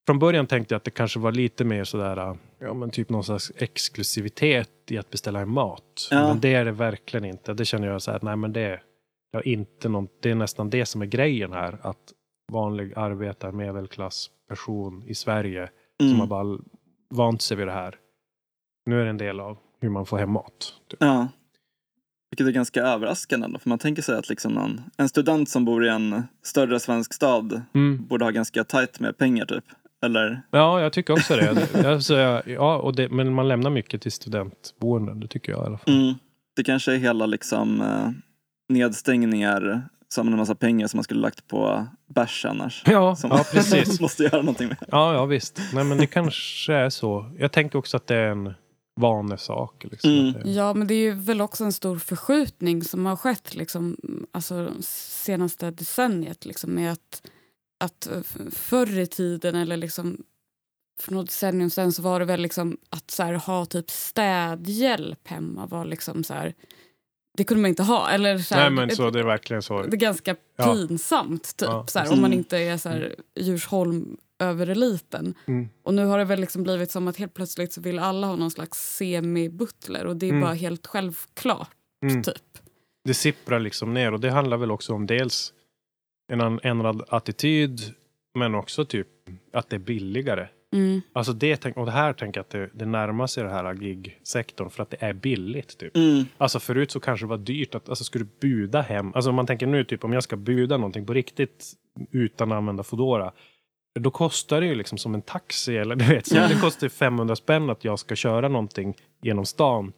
[0.07, 3.25] från början tänkte jag att det kanske var lite mer sådär, ja men typ någon
[3.25, 6.09] slags exklusivitet i att beställa en mat.
[6.11, 6.29] Ja.
[6.29, 7.55] Men det är det verkligen inte.
[7.55, 8.69] Det känner jag så här, nej men det,
[9.33, 11.79] det, har inte någon, det är nästan det som är grejen här.
[11.83, 12.13] Att
[12.53, 15.69] vanlig arbetar medelklassperson i Sverige
[16.01, 16.29] som har Mm.
[16.29, 16.59] bara
[17.13, 17.95] vant sig vid det här.
[18.87, 20.75] Nu är det en del av hur man får hem mat.
[20.91, 21.01] Typ.
[21.03, 21.29] Ja.
[22.31, 25.65] Vilket är ganska överraskande ändå, för man tänker sig att liksom någon, en student som
[25.65, 28.07] bor i en större svensk stad Mm.
[28.07, 29.65] borde ha ganska tajt med pengar typ.
[30.05, 30.43] Eller?
[30.51, 31.75] Ja, jag tycker också det.
[31.87, 32.15] alltså,
[32.47, 33.09] ja, och det.
[33.09, 35.95] Men man lämnar mycket till studentboenden, det tycker jag i alla fall.
[35.95, 36.15] Mm.
[36.57, 38.11] Det kanske är hela liksom eh,
[38.69, 42.83] nedstängningar som en massa pengar som man skulle lagt på bärs annars.
[42.87, 44.01] Ja, Som ja, precis.
[44.01, 44.77] måste göra någonting med.
[44.89, 45.61] Ja, ja, visst.
[45.75, 47.33] Nej, men det kanske är så.
[47.39, 48.55] Jag tänker också att det är en
[49.01, 49.85] vanesak.
[49.91, 50.11] Liksom.
[50.11, 50.35] Mm.
[50.45, 53.97] Ja, men det är ju väl också en stor förskjutning som har skett liksom,
[54.33, 54.73] alltså,
[55.25, 56.45] senaste decenniet.
[56.45, 57.23] Liksom, med att,
[57.85, 58.23] att eh,
[58.53, 60.23] förr i tiden, eller liksom,
[61.01, 65.29] för något decennium sen, så var det väl liksom att så här, ha typ städhjälp
[65.29, 66.55] hemma var liksom så här,
[67.39, 68.11] det kunde man inte ha.
[68.11, 69.83] Eller så här, Nej, men så, ett- det är verkligen så.
[69.83, 70.73] det är ganska Ja.
[70.75, 71.87] pinsamt typ, Ja.
[71.89, 72.39] så här, om man Mm.
[72.39, 75.35] inte är så här, Djursholm över eliten.
[75.47, 75.69] Mm.
[75.83, 78.37] Och nu har det väl liksom blivit som att helt plötsligt så vill alla ha
[78.37, 80.41] någon slags semi-butler och det är Mm.
[80.43, 81.71] bara helt självklart
[82.05, 82.23] Mm.
[82.23, 82.43] typ.
[83.05, 85.53] Det sipprar liksom ner och det handlar väl också om dels
[86.33, 87.81] en ändrad attityd
[88.39, 89.09] men också typ
[89.53, 90.49] att det är billigare.
[90.73, 91.01] Mm.
[91.13, 94.71] Alltså det, och det här tänker jag att det, det närmar sig det här gig-sektorn
[94.71, 95.79] för att det är billigt.
[95.79, 95.97] Typ.
[95.97, 96.25] Mm.
[96.39, 99.47] Alltså förut så kanske det var dyrt att, alltså du buda hem, alltså om man
[99.47, 101.73] tänker nu typ om jag ska buda någonting på riktigt
[102.11, 103.33] utan att använda Foodora.
[104.01, 106.49] Då kostar det ju liksom som en taxi eller du vet, så Ja.
[106.49, 109.93] det kostar 500 spänn att jag ska köra någonting genom stan.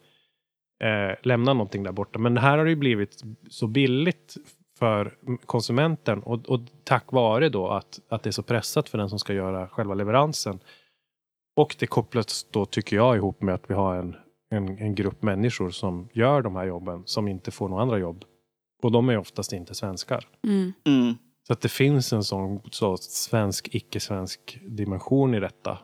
[0.84, 2.18] Eh, lämna någonting där borta.
[2.18, 4.34] Men här har det ju blivit så billigt
[4.78, 9.08] för konsumenten och, och tack vare då att, att det är så pressat för den
[9.08, 10.60] som ska göra själva leveransen.
[11.56, 14.16] Och det kopplas då, tycker jag, ihop med att vi har en,
[14.50, 18.24] en, en grupp människor som gör de här jobben som inte får några andra jobb.
[18.82, 20.28] Och de är oftast inte svenskar.
[20.46, 20.72] Mm.
[20.86, 21.14] Mm.
[21.46, 25.78] Så att det finns en sån så svensk, icke-svensk dimension i detta.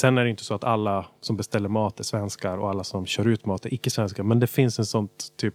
[0.00, 3.06] Sen är det inte så att alla som beställer mat är svenskar och alla som
[3.06, 4.22] kör ut mat är icke-svenskar.
[4.22, 5.54] Men det finns en sånt typ,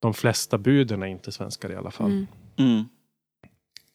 [0.00, 2.06] de flesta buden är inte svenskar i alla fall.
[2.10, 2.26] Mm.
[2.58, 2.84] Mm.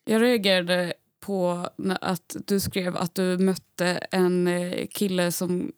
[0.05, 0.93] Jag reagerade
[1.25, 1.67] på
[2.01, 5.71] att du skrev att du mötte en eh, kille som,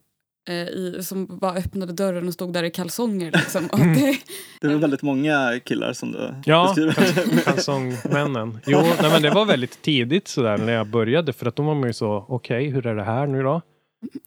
[0.49, 3.31] eh, i, som bara öppnade dörren och stod där i kalsonger.
[3.31, 3.67] Liksom.
[3.71, 4.17] Det,
[4.61, 7.41] Det väl väldigt många killar som du Ja, beskriver.
[7.43, 8.59] kalsongmännen.
[8.65, 11.33] Jo, nej, men det var väldigt tidigt sådär när jag började.
[11.33, 13.61] För att då var man ju så, okej, hur är det här nu då?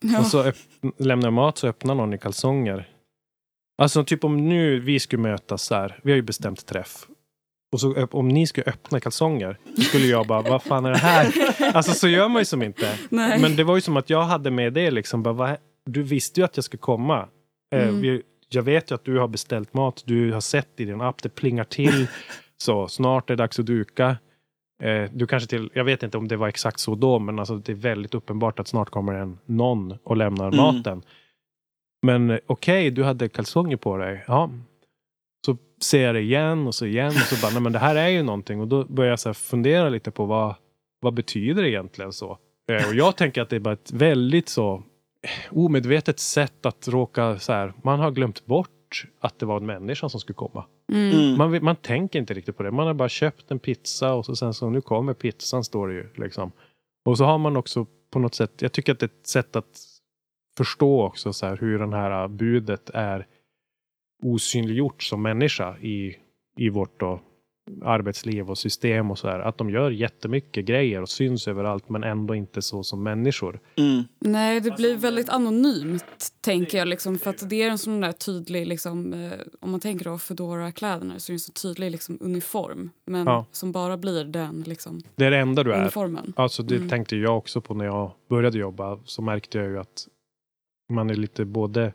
[0.01, 0.19] ja.
[0.21, 0.53] Och så
[0.99, 2.89] lämnar jag mat så öppnar någon i kalsonger.
[3.79, 7.07] Alltså typ om nu vi skulle mötas så här, vi har ju bestämt träff.
[7.73, 10.91] Och så öpp- om ni skulle öppna kalsonger, då skulle jag bara, vad fan är
[10.91, 11.33] det här?
[11.77, 12.99] Alltså så gör man ju som inte.
[13.09, 13.41] Nej.
[13.41, 16.41] Men det var ju som att jag hade med det liksom, bara, vad, du visste
[16.41, 17.29] ju att jag skulle komma.
[17.75, 18.01] Eh, Mm.
[18.01, 21.23] vi, jag vet ju att du har beställt mat, du har sett i din app,
[21.23, 22.07] det plingar till.
[22.57, 24.17] Så snart är det dags att duka.
[24.83, 27.57] Eh, du kanske till, jag vet inte om det var exakt så då, men alltså
[27.57, 30.57] det är väldigt uppenbart att snart kommer en någon och lämnar Mm.
[30.57, 31.03] maten.
[32.03, 34.25] Men eh, okej, du hade kalsonger på dig.
[34.27, 34.51] Ja.
[35.47, 37.97] Så ser jag det igen och så igen och så bara, nej men det här
[37.97, 38.61] är ju någonting.
[38.61, 40.55] Och då börjar jag så här fundera lite på vad,
[41.01, 42.39] vad betyder det egentligen så?
[42.71, 44.75] Eh, och jag tänker att det är bara ett väldigt så
[45.23, 49.67] eh, omedvetet sätt att råka så här, man har glömt bort att det var en
[49.67, 50.65] människa som skulle komma.
[50.93, 51.11] Mm.
[51.11, 51.39] Mm.
[51.39, 52.71] Man, man tänker inte riktigt på det.
[52.71, 55.95] Man har bara köpt en pizza och så sen så nu kommer pizzan står det
[55.95, 56.09] ju.
[56.17, 56.53] Liksom.
[57.05, 59.57] Och så har man också på något sätt, jag tycker att det är ett sätt
[59.57, 59.98] att
[60.59, 63.27] förstå också så här, hur den här äh, budet är
[64.23, 66.17] osynliggjort som människa i,
[66.59, 67.21] i vårt då,
[67.85, 69.41] arbetsliv och system och så här.
[69.41, 73.61] Att de gör jättemycket grejer och syns överallt men ändå inte så som människor.
[73.77, 74.03] Mm.
[74.21, 76.89] Nej, det blir väldigt anonymt, tänker jag.
[76.89, 80.19] Liksom, för att det är en sån där tydlig, liksom, eh, om man tänker då
[80.19, 82.91] Foodora-kläderna så är det en så tydlig liksom, uniform.
[83.07, 83.47] Men Ja.
[83.53, 85.81] som bara blir den liksom, Det är det enda du är.
[85.81, 86.33] uniformen.
[86.37, 86.89] Alltså det Mm.
[86.89, 88.99] tänkte jag också på när jag började jobba.
[89.05, 90.07] Så märkte jag ju att
[90.89, 91.93] man är lite både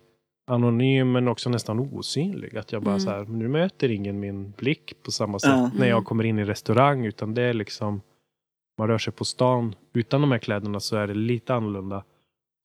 [0.51, 2.57] anonym men också nästan osynlig.
[2.57, 2.99] Att jag bara Mm.
[2.99, 5.71] så här, nu möter ingen min blick på samma sätt Ja.
[5.75, 6.03] när jag Mm.
[6.03, 7.05] kommer in i restaurang.
[7.05, 8.01] Utan det är liksom,
[8.77, 12.03] man rör sig på stan utan de här kläderna så är det lite annorlunda.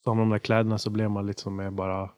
[0.05, 2.11] Så har man de där kläderna så blir man liksom mer bara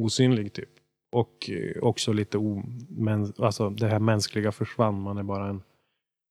[0.00, 0.68] osynlig typ.
[1.12, 5.00] Och eh, också lite o, men, alltså det här mänskliga försvann.
[5.00, 5.62] Man är bara en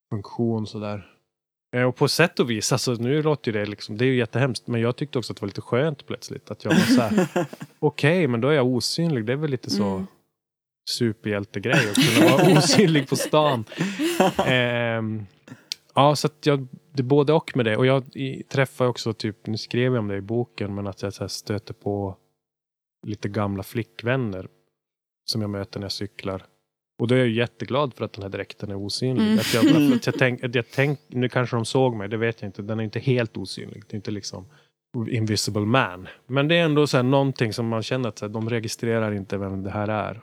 [0.10, 1.13] funktion sådär.
[1.74, 4.18] Eh, Och på sätt och vis, alltså nu låter ju det liksom, det är ju
[4.18, 6.52] jättehemskt, men jag tyckte också att det var lite skönt plötsligt.
[6.52, 7.28] Att jag var så här,
[7.80, 9.26] okej, men då är jag osynlig.
[9.26, 10.08] Det är väl lite så Mm.
[10.90, 13.66] superhjältegrej att kunna vara osynlig på stan.
[14.46, 15.26] Ehm,
[15.96, 17.78] ja, så att jag, det både och med det.
[17.78, 21.02] Och jag i, träffar också, typ, nu skrev jag om det i boken, men att
[21.02, 22.18] jag så stöter på
[23.08, 24.48] lite gamla flickvänner
[25.26, 26.46] som jag möter när jag cyklar.
[27.00, 29.24] Och då är jag ju jätteglad för att den här dräkten är osynlig.
[29.24, 29.40] Mm.
[29.40, 32.42] Att jag, att jag tänk, att jag tänk, nu kanske de såg mig, det vet
[32.42, 32.62] jag inte.
[32.62, 33.84] Den är inte helt osynlig.
[33.88, 34.46] Det är inte liksom
[35.10, 36.08] invisible man.
[36.28, 39.12] Men det är ändå så här någonting som man känner att så här, de registrerar
[39.12, 40.22] inte vem det här är.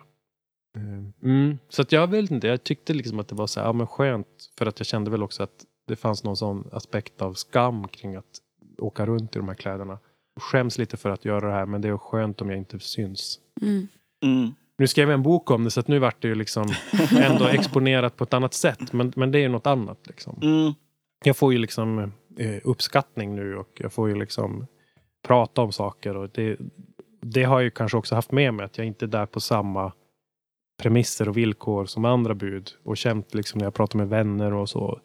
[1.22, 1.58] Mm.
[1.68, 3.86] Så att jag vet inte, jag tyckte liksom att det var så här, ja men
[3.86, 4.26] skönt.
[4.58, 8.16] För att jag kände väl också att det fanns någon sån aspekt av skam kring
[8.16, 8.40] att
[8.78, 9.98] åka runt i de här kläderna.
[10.40, 13.38] Skäms lite för att göra det här, men det är skönt om jag inte syns.
[13.62, 13.88] Mm.
[14.22, 14.54] Mm.
[14.80, 16.68] Nu skrev jag en bok om det, så att nu vart det ju liksom
[17.16, 18.92] ändå exponerat på ett annat sätt.
[18.92, 20.06] Men, men det är ju något annat.
[20.06, 20.38] Liksom.
[20.42, 20.72] Mm.
[21.24, 21.98] Jag får ju liksom
[22.38, 24.66] eh, uppskattning nu och jag får ju liksom
[25.26, 26.16] prata om saker.
[26.16, 26.56] Och det,
[27.22, 29.40] det har jag ju kanske också haft med mig, att jag inte är där på
[29.40, 29.92] samma
[30.82, 32.70] premisser och villkor som andra bud.
[32.84, 35.00] Och känt liksom när jag pratar med vänner och så,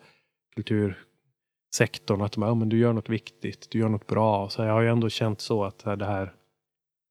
[0.56, 4.50] kultursektorn, att de ja, men du gör något viktigt, du gör något bra.
[4.50, 6.34] Så jag har ju ändå känt så att det här,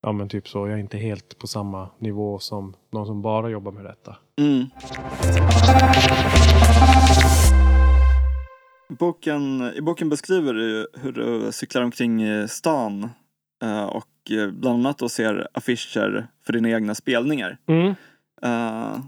[0.05, 3.49] ja men typ så, jag är inte helt på samma nivå som någon som bara
[3.49, 4.17] jobbar med detta.
[4.41, 4.67] Mm.
[8.99, 13.09] Boken, I boken beskriver du hur du cyklar omkring stan
[13.63, 17.59] eh, och eh, bland annat då ser affischer för dina egna spelningar.
[18.43, 18.99] Eh,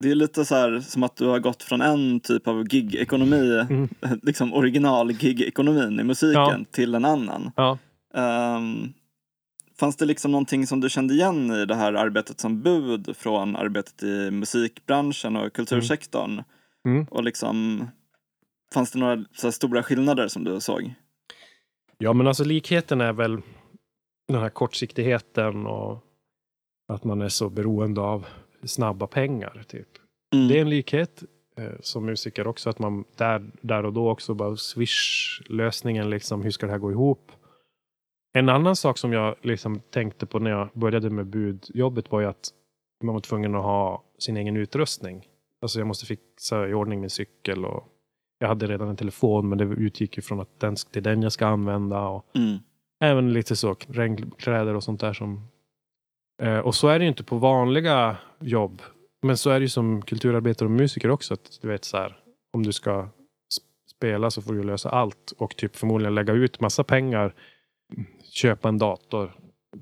[0.00, 3.66] Det är lite så här som att du har gått från en typ av gig-ekonomi,
[3.70, 3.88] Mm.
[4.22, 6.64] liksom original gig-ekonomin i musiken, Ja.
[6.70, 7.52] till en annan.
[7.56, 7.78] Ja.
[8.14, 8.92] Ehm,
[9.80, 13.56] fanns det liksom någonting som du kände igen i det här arbetet som bud från
[13.56, 16.42] arbetet i musikbranschen och kultursektorn?
[16.88, 17.06] Mm.
[17.10, 17.84] Och liksom,
[18.74, 20.94] fanns det några så stora skillnader som du såg?
[21.98, 23.40] Ja, men alltså likheten är väl
[24.28, 26.04] den här kortsiktigheten och
[26.88, 28.26] att man är så beroende av
[28.64, 29.64] snabba pengar.
[29.68, 29.88] Typ.
[30.34, 30.48] Mm.
[30.48, 31.22] Det är en likhet
[31.58, 36.50] eh, som musiker också, att man där, där och då också bara swish-lösningen, liksom, hur
[36.50, 37.32] ska det här gå ihop?
[38.32, 42.26] En annan sak som jag liksom tänkte på när jag började med budjobbet var ju
[42.26, 42.50] att
[43.04, 45.26] man var tvungen att ha sin egen utrustning.
[45.62, 47.84] Alltså jag måste fixa i ordning min cykel och
[48.38, 51.22] jag hade redan en telefon men det utgick ju från att den, det är den
[51.22, 52.08] jag ska använda.
[52.08, 52.56] Och Mm.
[53.00, 55.48] Även lite så regnkläder och sånt där som...
[56.42, 58.82] Eh, och så är det ju inte på vanliga jobb.
[59.22, 61.34] Men så är det ju som kulturarbetare och musiker också.
[61.34, 62.16] Att du vet så här,
[62.52, 63.08] om du ska sp-
[63.96, 65.32] spela så får du lösa allt.
[65.38, 67.34] Och typ förmodligen lägga ut massa pengar.
[68.36, 69.32] Köpa en dator.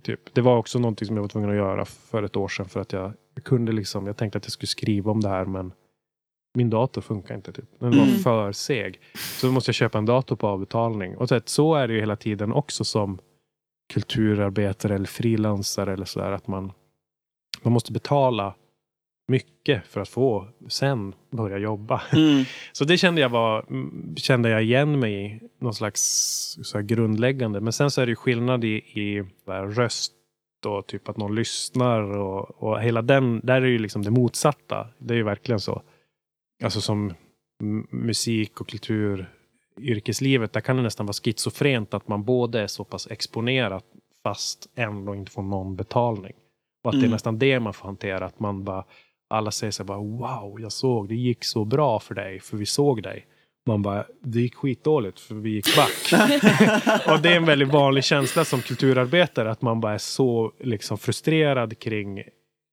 [0.02, 0.34] Typ.
[0.34, 2.68] Det var också någonting som jag var tvungen att göra för ett år sedan.
[2.68, 5.44] För att jag, jag kunde liksom, jag tänkte att jag skulle skriva om det här
[5.44, 5.72] men
[6.54, 7.52] min dator funkar inte.
[7.52, 7.64] Typ.
[7.78, 8.18] Den var Mm.
[8.18, 9.00] för seg.
[9.14, 11.16] Så då måste jag köpa en dator på avbetalning.
[11.16, 13.18] Och så, så är det ju hela tiden också som
[13.92, 16.32] kulturarbetare eller frilansare eller sådär.
[16.32, 16.72] Att man,
[17.62, 18.54] man måste betala
[19.28, 22.02] mycket för att få sen börja jobba.
[22.12, 22.44] Mm.
[22.72, 25.40] Så det kände jag, var, mm, kände jag igen mig i.
[25.60, 26.00] Någon slags
[26.62, 27.60] så grundläggande.
[27.60, 30.12] Men sen så är det ju skillnad i, i röst
[30.66, 32.00] och typ att någon lyssnar.
[32.00, 34.88] Och, och hela den, där är ju liksom det motsatta.
[34.98, 35.82] Det är ju verkligen så.
[36.64, 37.14] Alltså som
[37.90, 43.06] musik och kulturyrkeslivet, där kan det nästan vara schizofrent att man både är så pass
[43.10, 43.82] exponerad
[44.22, 46.32] fast ändå inte får någon betalning.
[46.84, 47.10] Och att det är Mm.
[47.10, 48.84] nästan det man får hantera, att man bara
[49.30, 52.56] alla säger så här bara wow, jag såg, det gick så bra för dig, för
[52.56, 53.26] vi såg dig.
[53.66, 56.12] Man bara, det gick skitdåligt för vi gick back.
[57.08, 60.98] och det är en väldigt vanlig känsla som kulturarbetare, att man bara är så liksom
[60.98, 62.22] frustrerad kring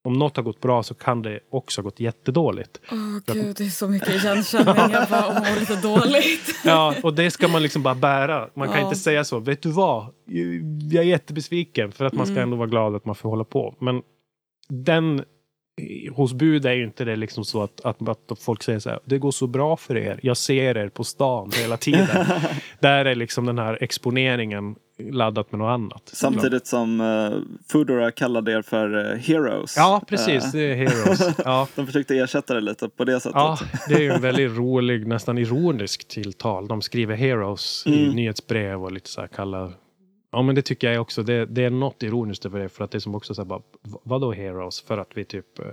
[0.03, 2.81] om något har gått bra så kan det också ha gått jättedådigt.
[2.91, 2.97] Åh
[3.33, 4.75] gud, det är så mycket igenkänning.
[4.91, 6.55] Jag bara mår lite dåligt.
[6.65, 8.49] Ja, och det ska man liksom bara bära.
[8.53, 8.83] Man kan Ja.
[8.85, 9.39] inte säga så.
[9.39, 10.05] Vet du vad?
[10.91, 12.43] Jag är jättebesviken för att man ska Mm.
[12.43, 13.75] ändå vara glad att man får hålla på.
[13.79, 14.01] Men
[14.69, 15.23] den
[16.11, 18.99] hos bud är ju inte det liksom så att, att, att folk säger så här.
[19.05, 20.19] Det går så bra för er.
[20.23, 22.25] Jag ser er på stan hela tiden.
[22.79, 24.75] Där är liksom den här exponeringen
[25.11, 26.01] laddat med något annat.
[26.13, 27.39] Samtidigt som uh,
[27.71, 29.73] Foodora kallade er för eh, heroes.
[29.77, 30.51] Ja, precis.
[30.51, 31.35] Det är heroes.
[31.45, 31.67] Ja.
[31.75, 33.35] de försökte ersätta det lite på det sättet.
[33.35, 33.57] Ja,
[33.87, 36.67] det är ju en väldigt rolig, nästan ironisk tilltal.
[36.67, 38.15] De skriver heroes i Mm.
[38.15, 39.73] nyhetsbrev och lite så här kallar...
[40.31, 41.23] Ja men det tycker jag också.
[41.23, 42.69] Det, det är något ironiskt över det.
[42.69, 43.61] För att det är som också så här bara,
[44.03, 44.81] vadå heroes?
[44.81, 45.65] För att vi typ eh,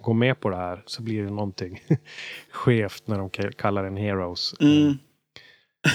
[0.00, 1.80] går med på det här så blir det någonting
[2.50, 4.54] skevt när de ka- kallar en heroes.
[4.60, 4.94] Mm.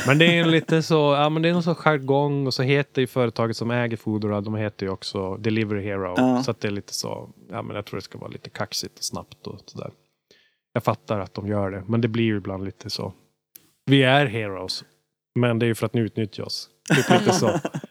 [0.07, 2.63] Men det är en lite så, ja men det är någon sån jargong och så
[2.63, 6.13] heter ju företaget som äger Foodora, de heter ju också Delivery Hero.
[6.17, 6.43] Ja.
[6.43, 8.97] Så att det är lite så, ja men jag tror det ska vara lite kaxigt
[8.97, 9.91] och snabbt och sådär.
[10.73, 13.13] Jag fattar att de gör det, men det blir ju ibland lite så.
[13.85, 14.83] Vi är heroes,
[15.39, 16.69] men det är ju för att ni utnyttjar oss.
[16.95, 17.59] Typ lite så.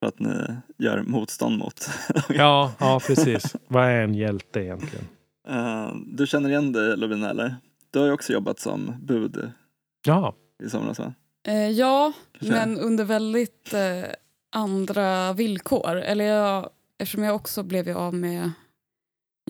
[0.00, 1.88] För att ni gör motstånd mot.
[2.28, 3.56] Ja, ja precis.
[3.68, 5.04] Vad är en hjälte egentligen?
[5.48, 7.56] Eh, du känner igen dig Lovina eller?
[7.90, 9.50] Du har ju också jobbat som bud
[10.06, 10.34] Ja,
[10.64, 11.14] i somras va?
[11.46, 12.54] Eh, ja, Kanske.
[12.54, 14.10] men under väldigt eh,
[14.52, 15.96] andra villkor.
[15.96, 18.50] Eller jag, eftersom jag också blev av med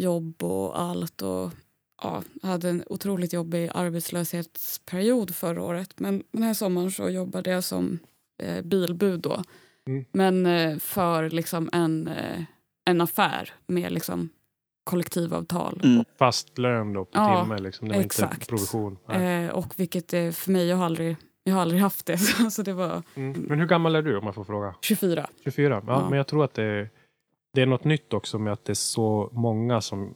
[0.01, 1.51] jobb och allt och
[2.03, 6.01] ja, hade en otroligt jobbig arbetslöshetsperiod förra året.
[6.01, 7.99] Men den här sommaren så jobbade jag som
[8.63, 9.43] bilbud då.
[9.89, 10.05] Mm.
[10.13, 12.43] Men eh, för liksom en, eh,
[12.85, 14.29] en affär med liksom
[14.85, 15.81] kollektivavtal.
[15.85, 16.05] Mm.
[16.19, 17.89] fast lön då på Ja, timme liksom.
[17.89, 18.49] Det var inte exakt.
[18.49, 18.99] provision.
[19.09, 19.45] Nej.
[19.45, 22.19] Eh, och vilket eh, för mig, jag har aldrig, jag har aldrig haft det.
[22.19, 23.41] Så, så det var Mm.
[23.49, 24.75] Men hur gammal är du om man får fråga?
[24.83, 25.27] 24.
[25.45, 25.83] 24?
[25.87, 26.09] Ja, Ja.
[26.11, 26.91] men jag tror att det är,
[27.55, 30.15] det är något nytt också med att det är så många som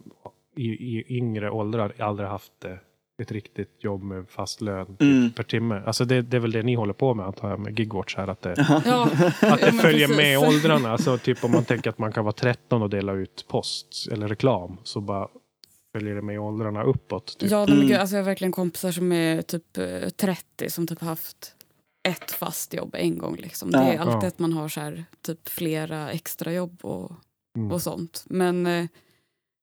[0.57, 0.65] i,
[0.99, 2.79] i yngre åldrar aldrig haft det,
[3.23, 5.31] ett riktigt jobb med fast lön typ Mm.
[5.33, 5.83] per timme.
[5.87, 8.29] Alltså det, det är väl det ni håller på med antar jag med Gigwatch här.
[8.29, 8.55] Att det,
[8.87, 9.09] Ja,
[9.41, 10.17] att det följer precis.
[10.17, 10.91] med åldrarna.
[10.93, 14.29] Alltså typ om man tänker att man kan vara 13 och dela ut post eller
[14.29, 15.29] reklam så bara
[15.97, 17.39] följer det med åldrarna uppåt.
[17.39, 17.51] Typ.
[17.51, 17.89] Ja, men Mm.
[17.89, 21.55] gud, alltså jag har verkligen kompisar som är typ eh, 30 som typ haft
[22.09, 23.37] ett fast jobb en gång.
[23.37, 23.71] Liksom.
[23.71, 24.27] Det är alltid Ja.
[24.29, 27.13] att man har så här, typ flera extrajobb och,
[27.59, 27.73] Mm.
[27.73, 28.25] och sånt.
[28.27, 28.87] Men eh,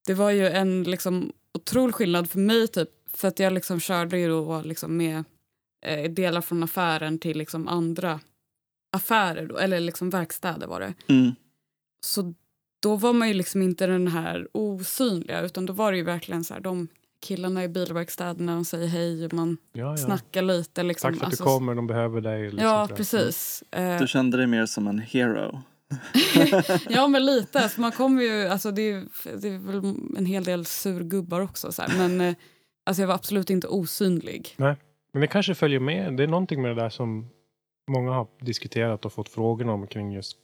[0.07, 2.89] det var ju en liksom, otrolig skillnad för mig typ,
[3.19, 5.23] för att jag liksom körde ju då liksom med
[5.85, 8.19] eh, delar från affären till liksom andra
[8.97, 10.93] affärer, då, eller liksom verkstäder var det.
[11.07, 11.31] Mm.
[12.05, 12.33] Så
[12.83, 16.43] då var man ju liksom inte den här osynliga utan då var det ju verkligen
[16.43, 16.87] så här de
[17.21, 19.97] killarna i bilverkstäderna de säger hej och man Ja, ja.
[19.97, 20.83] snackar lite.
[20.83, 21.11] Liksom.
[21.11, 22.43] Tack för att Alltså, du kommer, de behöver dig.
[22.43, 23.63] liksom Ja, precis.
[23.71, 25.61] Eh, Du kände dig mer som en hero.
[26.89, 27.59] ja, men lite.
[27.59, 29.05] Alltså, man kommer ju, alltså, det, är,
[29.41, 31.71] det är väl en hel del surgubbar också.
[31.71, 31.97] Så här.
[31.97, 32.35] Men eh,
[32.89, 34.55] alltså, jag var absolut inte osynlig.
[35.11, 36.17] Men det kanske följer med.
[36.17, 37.29] Det är någonting med det där som
[37.91, 40.37] många har diskuterat och fått frågor om kring just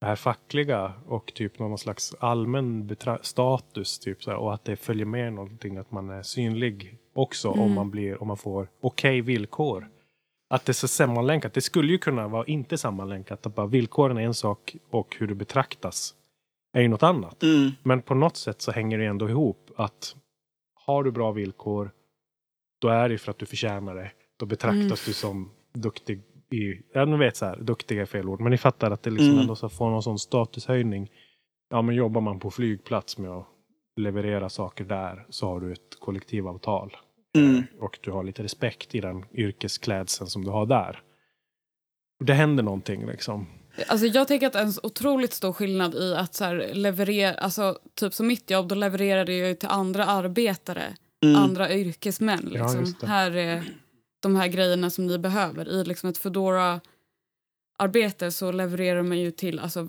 [0.00, 4.76] det här fackliga och typ någon slags allmän status typ så här, och att det
[4.76, 7.74] följer med någonting att man är synlig också om Mm.
[7.74, 9.88] man blir om man får okej villkor.
[10.50, 11.54] Att det är så sammanlänkat.
[11.54, 13.46] Det skulle ju kunna vara inte sammanlänkat.
[13.46, 16.14] Att bara villkoren är en sak och hur du betraktas
[16.72, 17.42] är ju något annat.
[17.42, 17.70] Mm.
[17.82, 20.16] Men på något sätt så hänger det ändå ihop att
[20.90, 21.90] har du bra villkor
[22.80, 24.10] då är det för att du förtjänar det.
[24.36, 24.94] Då betraktas Mm.
[25.06, 26.22] du som duktig
[26.52, 29.10] i, ja ni vet så här, duktiga är fel ord, men ni fattar att det
[29.10, 29.40] liksom Mm.
[29.40, 31.10] ändå så får någon sån statushöjning.
[31.70, 33.46] Ja men jobbar man på flygplats med att
[33.96, 36.96] leverera saker där så har du ett kollektivavtal.
[37.38, 37.62] Mm.
[37.80, 41.02] Och du har lite respekt i den yrkesklädseln som du har där.
[42.24, 43.46] Det händer någonting liksom.
[43.86, 48.14] Alltså, jag tänker att en otroligt stor skillnad i att så här, leverera, alltså, typ
[48.14, 51.36] som mitt jobb, då levererade jag ju till andra arbetare, Mm.
[51.36, 52.50] andra yrkesmän.
[52.52, 52.94] Ja, Liksom.
[53.00, 53.06] det.
[53.06, 53.64] här är
[54.20, 55.68] de här grejerna som ni behöver.
[55.68, 59.88] I liksom ett Foodora-arbete så levererar man ju till alltså,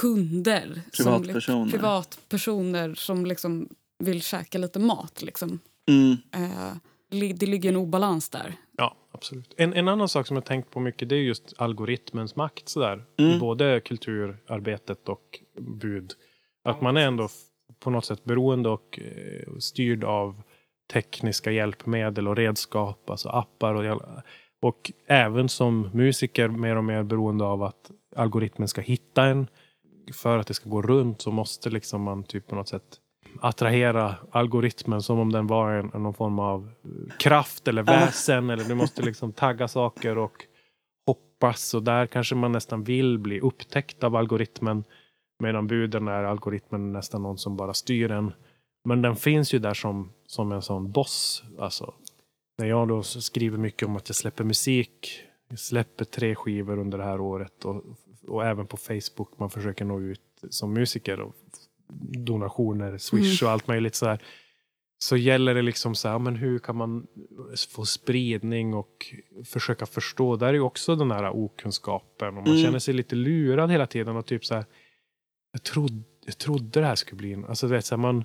[0.00, 0.82] kunder.
[0.92, 1.70] som, Privatpersoner.
[1.70, 3.68] privatpersoner som liksom
[3.98, 5.22] vill käka lite mat.
[5.22, 5.58] Liksom.
[5.88, 6.16] Mm.
[6.32, 6.72] Eh,
[7.34, 8.54] det ligger en obalans där.
[8.76, 9.54] Ja, absolut.
[9.56, 13.04] En, en annan sak som jag tänkt på mycket det är just algoritmens makt sådär.
[13.18, 13.30] Mm.
[13.30, 16.12] I både kulturarbetet och bud.
[16.64, 17.28] Att man är ändå
[17.80, 20.42] på något sätt beroende och eh, styrd av
[20.92, 24.02] tekniska hjälpmedel och redskap, alltså appar och,
[24.62, 29.46] och även som musiker mer och mer beroende av att algoritmen ska hitta en.
[30.14, 33.00] För att det ska gå runt så måste liksom man typ på något sätt
[33.40, 36.70] attrahera algoritmen som om den var en, någon form av
[37.18, 38.50] kraft eller väsen.
[38.50, 40.44] Eller du måste liksom tagga saker och
[41.06, 41.74] hoppas.
[41.74, 44.84] Och där kanske man nästan vill bli upptäckt av algoritmen.
[45.42, 48.32] Medan buden är algoritmen nästan någon som bara styr en.
[48.84, 51.42] Men den finns ju där som, som en sån boss.
[51.58, 51.94] Alltså,
[52.58, 55.20] när jag då skriver mycket om att jag släpper musik.
[55.48, 57.64] Jag släpper tre skivor under det här året.
[57.64, 57.84] Och,
[58.28, 59.38] och även på Facebook.
[59.38, 60.20] Man försöker nå ut
[60.50, 61.20] som musiker.
[61.20, 61.34] Och
[62.26, 63.48] donationer, Swish mm.
[63.48, 64.22] och allt möjligt så här.
[64.98, 67.06] Så gäller det liksom så här, men hur kan man
[67.68, 69.14] få spridning och
[69.44, 70.36] försöka förstå.
[70.36, 72.28] Där är ju också den här okunskapen.
[72.28, 72.62] Och man mm.
[72.62, 74.16] känner sig lite lurad hela tiden.
[74.16, 74.64] Och typ så här,
[75.52, 77.44] jag, trodde, jag trodde det här skulle bli en...
[77.44, 78.18] Alltså, vet, så här, man,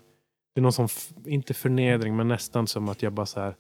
[0.55, 0.87] det är någon sån,
[1.25, 3.55] inte förnedring, men nästan som att jag bara så här,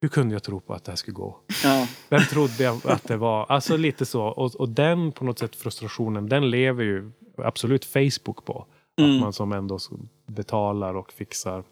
[0.00, 1.40] hur kunde jag tro på att det här skulle gå?
[1.64, 1.88] Ja.
[2.08, 3.46] Vem trodde jag att det var?
[3.48, 4.22] Alltså lite så.
[4.22, 8.66] Och, och den på något sätt frustrationen, den lever ju absolut Facebook på.
[9.00, 9.14] Mm.
[9.14, 9.78] Att man som ändå
[10.26, 11.64] betalar och fixar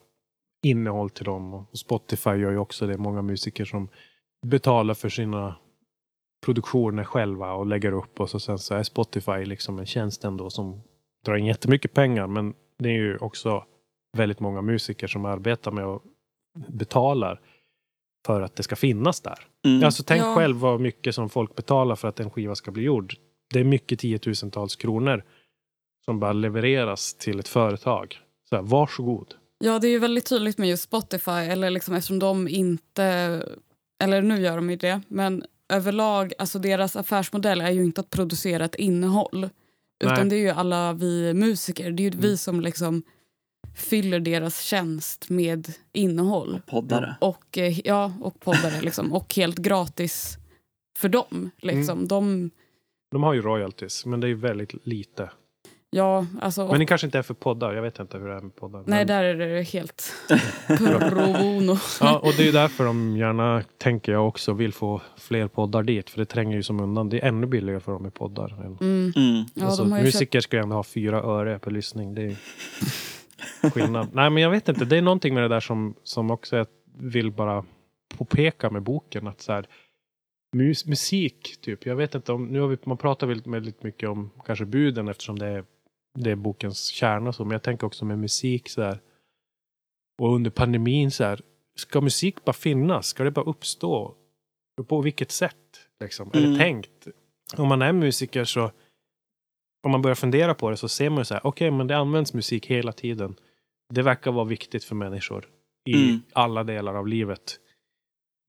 [0.63, 1.55] innehåll till dem.
[1.55, 2.99] Och Spotify gör ju också det.
[2.99, 3.89] Många musiker som
[4.47, 5.57] betalar för sina
[6.45, 10.51] produktioner själva och lägger upp och så sen så är Spotify liksom en tjänst ändå
[10.51, 10.83] som
[11.25, 12.27] drar in jättemycket pengar.
[12.27, 13.65] Men det är ju också
[14.17, 16.03] väldigt många musiker som arbetar med och
[16.69, 17.41] betalar
[18.27, 19.39] för att det ska finnas där.
[19.65, 19.85] Mm.
[19.85, 20.35] Alltså tänk ja.
[20.35, 23.15] själv vad mycket som folk betalar för att en skiva ska bli gjord.
[23.53, 25.25] Det är mycket tiotusentals kronor
[26.05, 28.19] som bara levereras till ett företag.
[28.49, 29.35] Så här, varsågod.
[29.59, 33.05] Ja, det är ju väldigt tydligt med just Spotify, eller liksom eftersom de inte...
[34.03, 38.11] Eller nu gör de ju det, men överlag, alltså deras affärsmodell är ju inte att
[38.11, 39.49] producera ett innehåll.
[40.05, 40.29] Utan Nej.
[40.29, 42.21] det är ju alla vi musiker, det är ju mm.
[42.21, 43.03] vi som liksom
[43.77, 46.55] fyller deras tjänst med innehåll.
[46.55, 47.17] Och poddare.
[47.21, 48.81] Och, eh, ja, och poddare.
[48.83, 50.39] liksom, och helt gratis
[50.99, 51.51] för dem.
[51.59, 51.99] Liksom.
[51.99, 52.09] Mm.
[52.09, 52.51] De,
[53.11, 55.31] de har ju royalties, men det är väldigt lite.
[55.93, 57.73] Ja, alltså, men det kanske inte är för poddar.
[57.73, 58.79] Jag vet inte hur det är med poddar.
[58.79, 59.07] Nej, men...
[59.07, 60.13] där är det helt
[60.69, 61.77] pro bono.
[62.01, 66.11] ja, och det är därför de gärna, tänker jag också, vill få fler poddar dit.
[66.11, 67.09] För det tränger ju som undan.
[67.09, 68.53] Det är ännu billigare för dem med poddar.
[68.53, 69.13] Mm.
[69.17, 69.45] Mm.
[69.61, 70.45] Alltså, ja, musiker köpt...
[70.45, 72.15] ska ju ändå ha fyra öre per lyssning.
[72.15, 72.37] Det är
[73.71, 74.09] skillnad.
[74.13, 74.85] Nej, men jag vet inte.
[74.85, 76.67] Det är någonting med det där som, som också jag
[76.99, 77.65] vill bara
[78.19, 79.27] påpeka med boken.
[79.27, 79.67] Att så här,
[80.57, 81.87] mus musik, typ.
[81.87, 85.09] Jag vet inte om, nu har vi, man pratar väldigt, väldigt mycket om kanske buden
[85.09, 85.65] eftersom det är
[86.19, 87.33] det är bokens kärna.
[87.33, 87.45] Så.
[87.45, 89.01] Men jag tänker också med musik så här.
[90.19, 91.41] Och under pandemin så här.
[91.77, 93.07] Ska musik bara finnas?
[93.07, 94.15] Ska det bara uppstå?
[94.89, 95.57] På vilket sätt?
[96.01, 96.31] Liksom?
[96.35, 96.39] Mm.
[96.39, 96.59] Är det mm.
[96.59, 97.09] tänkt?
[97.57, 98.71] Om man är musiker så.
[99.83, 101.47] Om man börjar fundera på det så ser man ju så här.
[101.47, 103.37] Okej, okay, men det används musik hela tiden.
[103.95, 105.49] Det verkar vara viktigt för människor.
[105.85, 106.23] I mm.
[106.33, 107.59] alla delar av livet.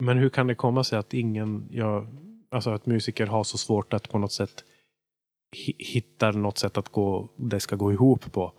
[0.03, 2.07] Men hur kan det komma sig att ingen, ja,
[2.49, 4.63] alltså att musiker har så svårt att på något sätt
[5.77, 8.53] hittar något sätt att gå, det ska gå ihop på.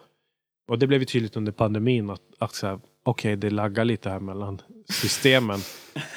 [0.69, 4.21] Och det blev ju tydligt under pandemin att, att okej, okay, det laggar lite här
[4.21, 5.61] mellan systemen.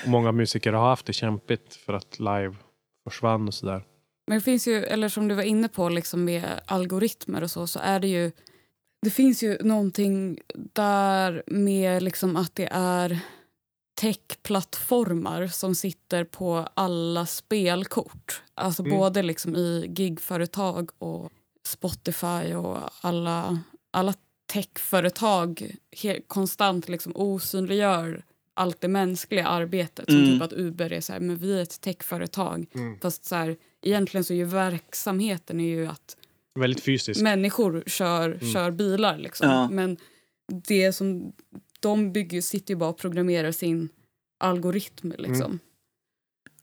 [0.04, 2.56] och många musiker har haft det kämpigt för att live
[3.04, 3.84] försvann och sådär.
[4.28, 7.68] Men det finns ju, eller som du var inne på liksom med algoritmer och så,
[7.68, 8.32] så är det ju
[9.06, 10.40] det finns ju någonting
[10.74, 13.20] där med liksom att det är
[13.96, 18.42] techplattformar som sitter på alla spelkort.
[18.54, 18.98] Alltså mm.
[18.98, 21.32] både liksom i gigföretag och
[21.66, 23.60] Spotify och alla,
[23.92, 24.14] alla
[24.54, 25.72] techföretag
[26.28, 28.24] konstant liksom osynliggör
[28.54, 30.06] allt det mänskliga arbetet.
[30.06, 30.30] Som mm.
[30.30, 32.66] typ att Uber är så här, men vi är ett techföretag.
[32.76, 33.00] Mm.
[33.00, 36.18] Fast så här, egentligen så är ju verksamheten är ju att
[36.60, 37.22] Väldigt fysiskt.
[37.22, 38.54] människor kör, mm.
[38.54, 39.18] kör bilar.
[39.18, 39.50] Liksom.
[39.50, 39.70] Ja.
[39.70, 39.98] Men
[40.48, 41.34] det som
[41.86, 43.90] de bygger, sitter ju bara och programmerar sin
[44.40, 45.12] algoritm.
[45.18, 45.46] Liksom.
[45.46, 45.60] Mm.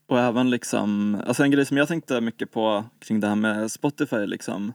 [0.07, 3.71] Och även liksom, alltså en grej som jag tänkte mycket på kring det här med
[3.71, 4.73] Spotify liksom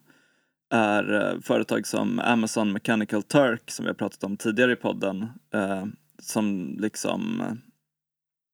[0.70, 5.26] är eh, företag som Amazon Mechanical Turk som vi har pratat om tidigare i podden
[5.54, 5.84] eh,
[6.22, 7.42] som liksom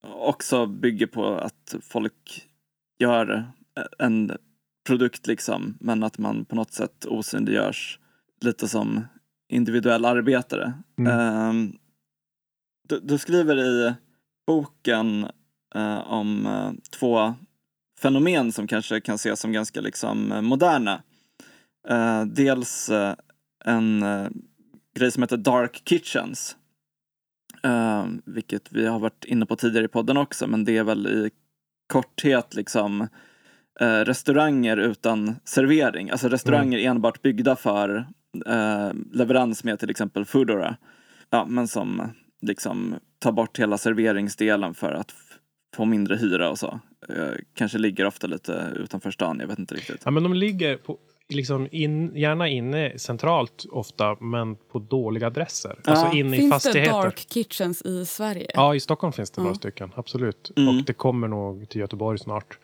[0.02, 2.48] också bygger på att folk
[2.98, 3.52] gör
[3.98, 4.32] en
[4.86, 7.98] produkt liksom men att man på något sätt osynliggörs
[8.40, 9.04] lite som
[9.48, 10.72] individuell arbetare.
[10.98, 11.12] Mm.
[11.12, 11.74] Eh,
[12.88, 13.94] du, du, skriver i
[14.46, 15.26] boken
[15.74, 17.34] eh, om eh, två
[18.00, 21.02] fenomen som kanske kan ses som ganska liksom eh, moderna.
[21.88, 23.14] Eh, dels eh,
[23.64, 24.04] en
[24.96, 26.56] grej som heter Dark Kitchens.
[28.24, 31.30] vilket vi har varit inne på tidigare i podden också men det är väl i
[31.92, 33.08] korthet liksom
[33.80, 36.10] restauranger utan servering.
[36.10, 36.90] Alltså restauranger mm.
[36.90, 38.06] enbart byggda för
[39.12, 40.76] leverans med till exempel Foodora.
[41.30, 42.12] Ja, men som
[42.46, 45.14] liksom ta bort hela serveringsdelen för att
[45.76, 46.80] få mindre hyra och så.
[47.08, 50.02] Eh, kanske ligger ofta lite utanför stan, jag vet inte riktigt.
[50.04, 55.78] Ja, men de ligger på, liksom in, gärna inne centralt ofta, men på dåliga adresser.
[55.84, 55.92] Ja.
[55.92, 56.92] Alltså inne i Finns det fastigheter.
[56.92, 58.50] dark kitchens i Sverige?
[58.54, 59.42] Ja, i Stockholm finns det Ja.
[59.42, 59.92] några stycken.
[59.94, 60.52] Absolut.
[60.56, 60.68] Mm.
[60.78, 62.58] Och det kommer nog till Göteborg snart.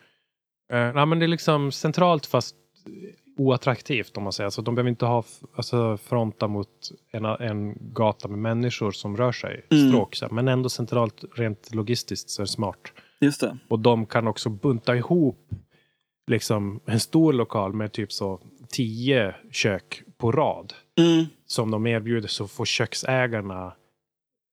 [0.72, 2.56] Uh, nej, men det är liksom centralt fast
[3.40, 4.46] oattraktivt om man säger.
[4.46, 5.24] Alltså, de behöver inte ha
[5.56, 6.68] alltså, fronta mot
[7.12, 9.66] en, en gata med människor som rör sig.
[9.70, 9.88] Mm.
[9.90, 12.92] Stråk, så men ändå centralt rent logistiskt så är det smart.
[13.20, 13.58] Just det.
[13.68, 15.48] Och de kan också bunta ihop
[16.26, 21.26] liksom en stor lokal med typ så tio kök på rad Mm.
[21.46, 23.72] som de erbjuder så får köksägarna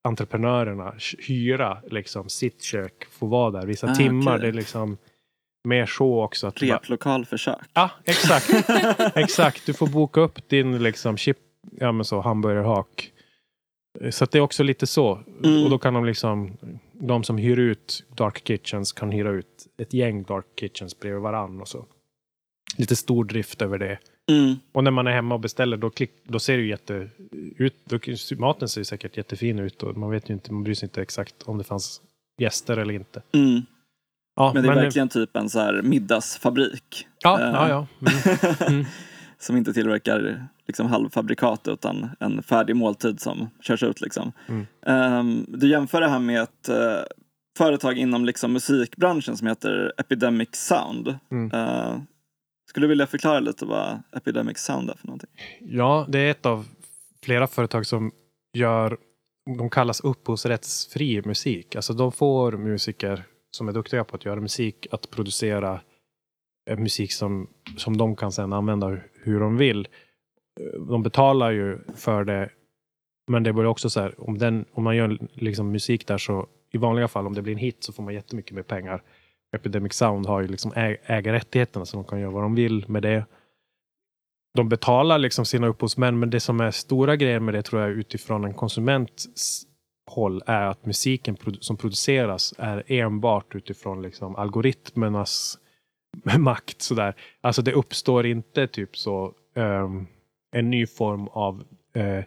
[0.03, 0.93] entreprenörerna
[1.27, 4.31] hyra liksom sitt kök, få vara där vissa Ah, timmar.
[4.35, 4.41] okej.
[4.41, 4.97] Det är liksom
[5.67, 6.47] mer så också.
[6.47, 6.79] Att du bara,
[7.73, 8.49] ja, exakt.
[9.15, 9.65] exakt.
[9.65, 11.37] Du får boka upp din liksom chip,
[11.79, 13.11] ja men så hamburgerhak.
[14.11, 15.19] Så det är också lite så.
[15.43, 15.63] Mm.
[15.63, 16.57] Och då kan de liksom,
[16.93, 21.61] de som hyr ut Dark Kitchens kan hyra ut ett gäng Dark Kitchens bredvid varann
[21.61, 21.85] och så.
[22.77, 23.99] Lite stor drift över det.
[24.31, 24.55] Mm.
[24.71, 27.09] Och när man är hemma och beställer då, klick, då ser det ju jätte
[27.57, 27.75] ut.
[27.85, 27.99] Då,
[28.37, 31.01] maten ser ju säkert jättefin ut och man vet ju inte, man bryr sig inte
[31.01, 32.01] exakt om det fanns
[32.41, 33.21] gäster eller inte.
[33.33, 33.61] Mm.
[34.37, 37.07] Ja, Men det är verkligen typ en så här middagsfabrik.
[37.23, 37.87] Ja, eh, ja, ja.
[38.01, 38.73] Mm.
[38.73, 38.85] Mm.
[39.39, 44.01] som inte tillverkar liksom halvfabrikat utan en färdig måltid som körs ut.
[44.01, 44.31] Liksom.
[44.47, 44.65] Mm.
[44.85, 47.03] Ehm, du jämför det här med ett eh,
[47.57, 51.07] företag inom liksom, musikbranschen som heter Epidemic Sound.
[51.53, 51.97] Eh,
[52.69, 55.29] skulle du vilja förklara lite vad Epidemic Sound är för någonting?
[55.59, 56.65] Ja, det är ett av
[57.23, 58.11] flera företag som
[58.53, 58.97] gör,
[59.57, 61.75] de kallas upphovsrättsfri musik.
[61.75, 65.81] Alltså de får musiker som är duktiga på att göra musik att producera
[66.69, 69.87] eh, musik som, som de kan sedan använda hur de vill.
[70.59, 72.49] Eh, de betalar ju för det,
[73.31, 76.47] men det blir också så här, om, den, om man gör liksom musik där så
[76.71, 79.03] i vanliga fall om det blir en hit så får man jättemycket mer pengar.
[79.55, 83.03] Epidemic Sound har ju liksom äger ägarrättigheterna så de kan göra vad de vill med
[83.03, 83.25] det
[84.57, 87.91] de betalar liksom sina upphovsmän, men det som är stora grejen med det tror jag
[87.91, 89.27] utifrån en konsuments
[90.07, 95.59] håll är att musiken produ- som produceras är enbart utifrån liksom algoritmernas
[96.37, 96.81] makt.
[96.81, 97.15] Sådär.
[97.41, 100.07] Alltså det uppstår inte typ så um,
[100.51, 101.63] en ny form av
[101.97, 102.23] uh,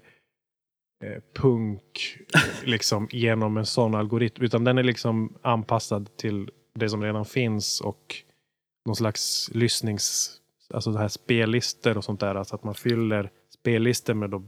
[1.34, 2.18] punk
[2.64, 7.80] liksom genom en sån algoritm, utan den är liksom anpassad till det som redan finns
[7.80, 8.16] och
[8.86, 10.40] någon slags lyssnings
[10.74, 12.34] alltså det här spellistor och sånt där.
[12.34, 14.42] Alltså att man fyller spellistor med då,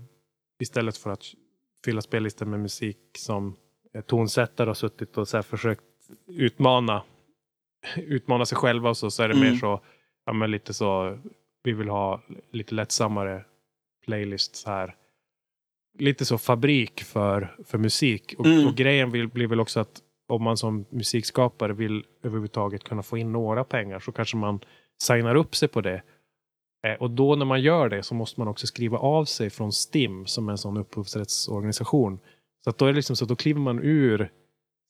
[0.63, 1.25] istället för att
[1.85, 3.57] fylla spellistor med musik som
[4.07, 5.83] tonsättare har suttit och så försökt
[6.27, 7.03] utmana,
[7.97, 9.51] utmana sig själva och så, så är det Mm.
[9.51, 9.81] mer så,
[10.27, 11.19] ja men lite så,
[11.63, 12.21] vi vill ha
[12.51, 13.45] lite lättsammare
[14.05, 14.97] playlists här.
[15.99, 18.35] Lite så fabrik för, för musik.
[18.39, 18.67] Och, Mm.
[18.67, 23.19] och grejen vill, blir väl också att om man som musikskapare vill överhuvudtaget kunna få
[23.19, 24.61] in några pengar så kanske man
[25.03, 26.03] signar upp sig på det.
[26.87, 29.73] Eh, och då när man gör det så måste man också skriva av sig från
[29.73, 32.19] STIM som är en sån upphovsrättsorganisation.
[32.65, 34.31] Så att då är det liksom så att då kliver man ur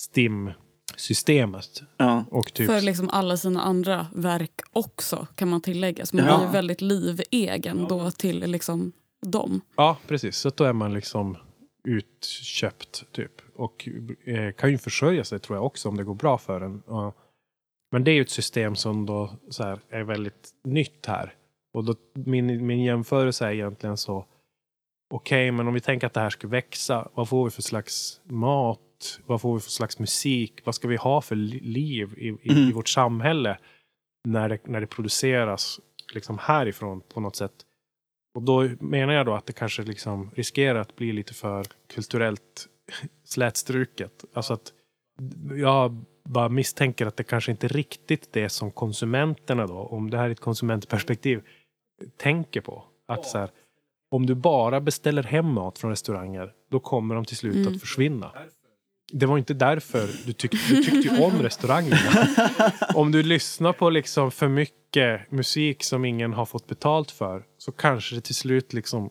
[0.02, 1.82] STIM-systemet.
[1.96, 2.24] Ja.
[2.30, 6.06] Och typ, För liksom alla sina andra verk också kan man tillägga.
[6.06, 6.36] Så man Ja.
[6.36, 8.92] blir ju väldigt livegen då till liksom
[9.26, 9.60] dem.
[9.76, 10.36] Ja, precis.
[10.36, 11.36] Så då är man liksom
[11.84, 13.32] utköpt typ.
[13.56, 13.88] Och
[14.26, 16.82] eh, kan ju försörja sig tror jag också om det går bra för en.
[16.86, 17.12] Ja.
[17.92, 21.34] Men det är ju ett system som då så här, är väldigt nytt här.
[21.74, 24.26] Och då, min, min jämförelse är egentligen så.
[25.14, 27.08] Okej, men om vi tänker att det här ska växa.
[27.14, 29.20] Vad får vi för slags mat?
[29.26, 30.60] Vad får vi för slags musik?
[30.64, 32.72] Vad ska vi ha för li- liv i, i, i Mm.
[32.74, 33.58] vårt samhälle?
[34.28, 35.80] När det, när det produceras
[36.14, 37.52] liksom härifrån på något sätt.
[38.34, 42.68] Och då menar jag då att det kanske liksom riskerar att bli lite för kulturellt
[43.24, 44.24] slätstruket.
[44.34, 44.72] Alltså att
[45.56, 50.16] jag bara misstänker att det kanske inte är riktigt det som konsumenterna då, om det
[50.18, 51.42] här är ett konsumentperspektiv,
[52.16, 52.84] tänker på.
[53.08, 53.50] Att så här,
[54.10, 57.74] om du bara beställer hem mat från restauranger, då kommer de till slut Mm.
[57.74, 58.32] att försvinna.
[59.12, 62.26] Det var inte därför du tyckte, du tyckte ju om restaurangerna.
[62.94, 67.72] Om du lyssnar på liksom för mycket musik som ingen har fått betalt för så
[67.72, 69.10] kanske det till slut liksom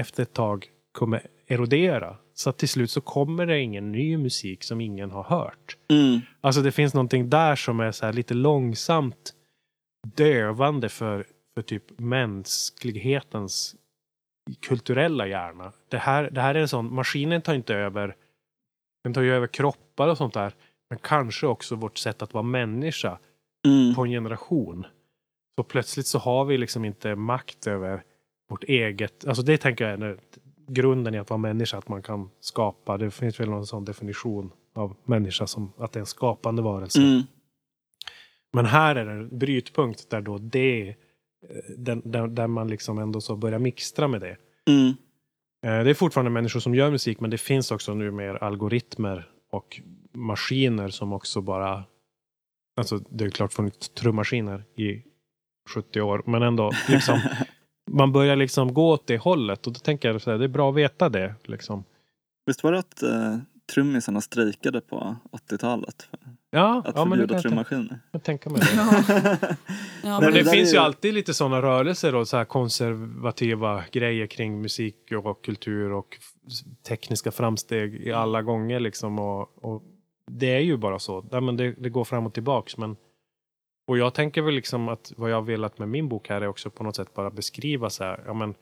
[0.00, 2.16] efter ett tag kommer erodera.
[2.34, 5.76] Så att till slut så kommer det ingen ny musik som ingen har hört.
[5.90, 6.20] Mm.
[6.40, 9.32] Alltså det finns någonting där som är så här lite långsamt
[10.16, 11.26] dövande för,
[11.58, 13.76] för typ mänsklighetens
[14.60, 15.72] kulturella hjärna.
[15.88, 18.16] Det här, det här är en sån, maskinen tar inte över,
[19.04, 20.54] den tar ju över kroppar och sånt där.
[20.90, 23.18] Men kanske också vårt sätt att vara människa
[23.66, 23.94] Mm.
[23.94, 24.86] på en generation.
[25.56, 28.02] Så plötsligt så har vi liksom inte makt över
[28.50, 30.18] vårt eget, alltså det tänker jag är
[30.68, 34.52] grunden i att vara människa, att man kan skapa, det finns väl någon sån definition
[34.74, 37.02] av människa som att det är en skapande varelse.
[37.02, 37.22] Mm.
[38.52, 40.94] Men här är det en brytpunkt där då det,
[41.76, 44.36] den, där, där man liksom ändå så börjar mixtra med det.
[44.66, 44.88] Mm.
[45.66, 49.30] Eh, Det är fortfarande människor som gör musik men det finns också nu mer algoritmer
[49.52, 49.80] och
[50.12, 51.84] maskiner som också bara...
[52.76, 55.02] Alltså det är klart funnits trummaskiner i
[55.74, 57.20] 70 år men ändå liksom
[57.90, 60.70] man börjar liksom gå åt det hållet och då tänker jag att det är bra
[60.70, 61.34] att veta det.
[61.44, 61.84] Liksom.
[62.46, 63.38] Visst var det att uh,
[63.74, 66.18] trummisarna strejkade på 80-talet för
[66.50, 68.00] Ja, att ja det förbjuda trummaskiner?
[68.12, 68.66] jag tänka mig det.
[68.76, 68.98] Ja,
[70.02, 73.84] ja, men Men det där finns ju alltid lite sådana rörelser och så här konservativa
[73.92, 76.18] grejer kring musik och kultur och
[76.88, 79.18] tekniska framsteg i alla gånger liksom.
[79.18, 79.82] Och, och
[80.30, 81.24] det är ju bara så.
[81.30, 82.76] Ja, men det, det går fram och tillbaks.
[82.76, 82.96] Men,
[83.88, 86.48] och jag tänker väl liksom att vad jag har velat med min bok här är
[86.48, 88.22] också på något sätt bara beskriva så här.
[88.26, 88.54] Ja, men,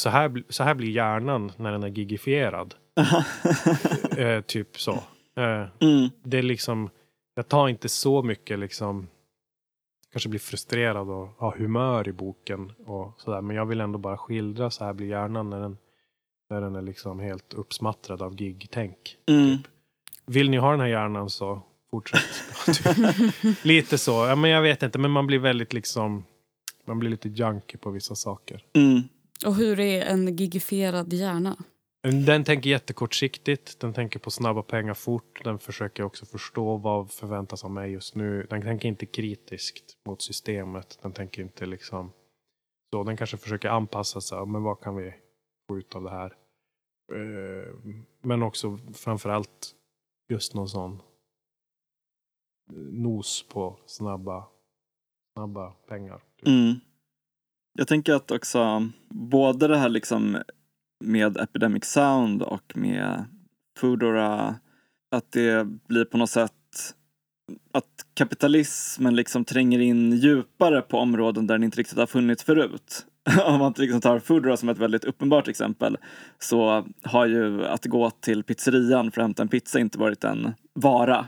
[0.00, 2.74] så, här så här blir hjärnan när den är gigifierad.
[4.16, 4.92] Eh, typ så.
[5.36, 6.10] Eh, mm.
[6.22, 6.90] det är liksom,
[7.34, 9.08] jag tar inte så mycket liksom,
[10.12, 13.40] kanske blir frustrerad och har humör i boken och sådär.
[13.40, 15.78] Men jag vill ändå bara skildra så här blir hjärnan när den,
[16.50, 19.16] när den är liksom helt uppsmattrad av gig-tänk.
[19.26, 19.58] Mm.
[20.26, 22.44] Vill ni ha den här hjärnan så fortsätt.
[23.62, 26.24] lite så, ja men jag vet inte, men man blir väldigt liksom,
[26.84, 28.64] man blir lite junkie på vissa saker.
[28.72, 29.02] Mm.
[29.46, 31.56] Och hur är en gigifierad hjärna?
[32.04, 33.80] Den tänker jättekortsiktigt.
[33.80, 35.44] Den tänker på snabba pengar fort.
[35.44, 38.46] Den försöker också förstå vad förväntas av mig just nu.
[38.50, 40.98] Den tänker inte kritiskt mot systemet.
[41.02, 42.12] Den tänker inte liksom
[42.92, 43.04] så.
[43.04, 44.46] Den kanske försöker anpassa sig.
[44.46, 45.14] Men vad kan vi
[45.68, 46.36] få ut av det här?
[47.12, 47.74] Eh,
[48.22, 49.74] men också framförallt
[50.28, 50.92] just någon sån
[52.70, 54.48] eh, nos på snabba,
[55.36, 56.22] snabba pengar.
[56.46, 56.74] Mm.
[57.78, 60.42] Jag tänker att också både det här liksom
[61.04, 63.24] med Epidemic Sound och med
[63.78, 64.54] Foodora,
[65.10, 66.52] att det blir på något sätt
[67.72, 73.06] att kapitalismen liksom tränger in djupare på områden där den inte riktigt har funnits förut.
[73.46, 75.96] Om man liksom tar Foodora som ett väldigt uppenbart exempel
[76.38, 80.52] så har ju att gå till pizzerian för att hämta en pizza inte varit en
[80.72, 81.26] vara.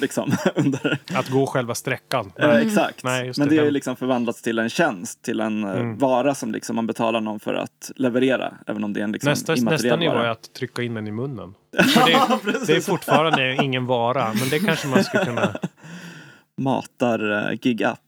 [0.00, 2.32] Liksom, under, Att gå själva sträckan.
[2.38, 2.66] Eh, Nej.
[2.66, 3.04] exakt.
[3.04, 3.54] Nej, just Men det.
[3.54, 5.98] det har ju liksom förvandlats till en tjänst, till en eh, Mm.
[5.98, 8.54] vara som liksom man betalar någon för att leverera.
[8.66, 10.26] Även om det är en liksom Nästa, nästa nivå vara.
[10.26, 11.54] är att trycka in den i munnen.
[11.94, 12.06] För
[12.52, 15.56] det, det är fortfarande ingen vara, men det kanske man skulle kunna...
[16.56, 17.98] Matar uh, gig-app.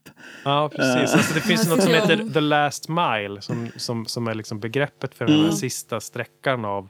[0.44, 1.10] Ja, precis.
[1.12, 1.18] Eh.
[1.18, 5.14] Alltså, det finns något som heter the last mile som, som, som är liksom begreppet
[5.14, 5.56] för den här Mm.
[5.56, 6.88] sista sträckan av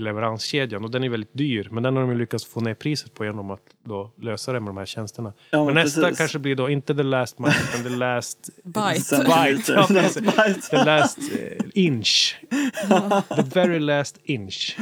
[0.00, 0.84] leveranskedjan.
[0.84, 3.50] Och den är väldigt dyr, men den har de lyckats få ner priset på genom
[3.50, 5.32] att då lösa det med de här tjänsterna.
[5.50, 6.18] Ja, Men nästa precis.
[6.18, 9.00] kanske blir då inte the last mile, utan the last, Bite.
[9.00, 9.74] Centimeter.
[9.74, 9.86] Ja.
[10.46, 10.60] Bite.
[10.70, 12.36] the last eh, inch.
[13.36, 14.76] The very last inch.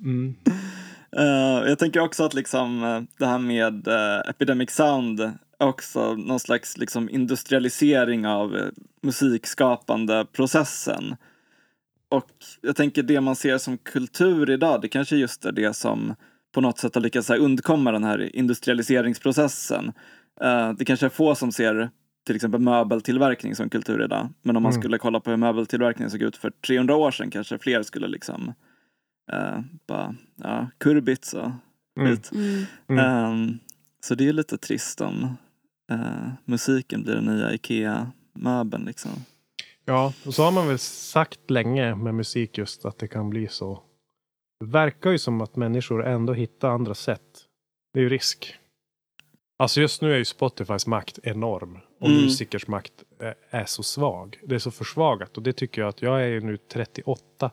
[0.00, 0.34] Mm.
[1.16, 6.40] Eh, jag tänker också att liksom eh, det här med eh, Epidemic Sound också någon
[6.40, 8.68] slags liksom industrialisering av uh,
[9.02, 11.16] musikskapande processen.
[12.10, 12.30] Och
[12.60, 16.14] jag tänker det man ser som kultur idag, det kanske just är det som
[16.54, 19.92] på något sätt har lyckats undkomma den här industrialiseringsprocessen.
[20.40, 21.90] Eh, det kanske är få som ser
[22.26, 24.28] till exempel möbeltillverkning som kultur idag.
[24.42, 24.82] Men om man Mm.
[24.82, 28.52] skulle kolla på hur möbeltillverkningen såg ut för 300 år sedan kanske fler skulle liksom
[29.32, 31.50] eh, bara, ja, kurbits och
[32.00, 32.10] Mm.
[32.16, 32.30] skit.
[32.34, 32.64] Mm.
[32.88, 33.04] Mm.
[33.04, 33.58] Ehm,
[34.00, 35.36] så det är lite trist om
[35.90, 39.10] eh, musiken blir den nya IKEA-möbeln liksom.
[39.88, 43.48] Ja, och så har man väl sagt länge med musik just att det kan bli
[43.48, 43.82] så.
[44.60, 47.44] Det verkar ju som att människor ändå hittar andra sätt.
[47.92, 48.54] Det är ju risk.
[49.58, 51.78] Alltså just nu är ju Spotifys makt enorm.
[52.00, 52.22] Och Mm.
[52.22, 52.92] musikers makt
[53.50, 54.38] är, så svag.
[54.44, 55.36] Det är så försvagat.
[55.36, 57.50] Och det tycker jag att jag är nu 38.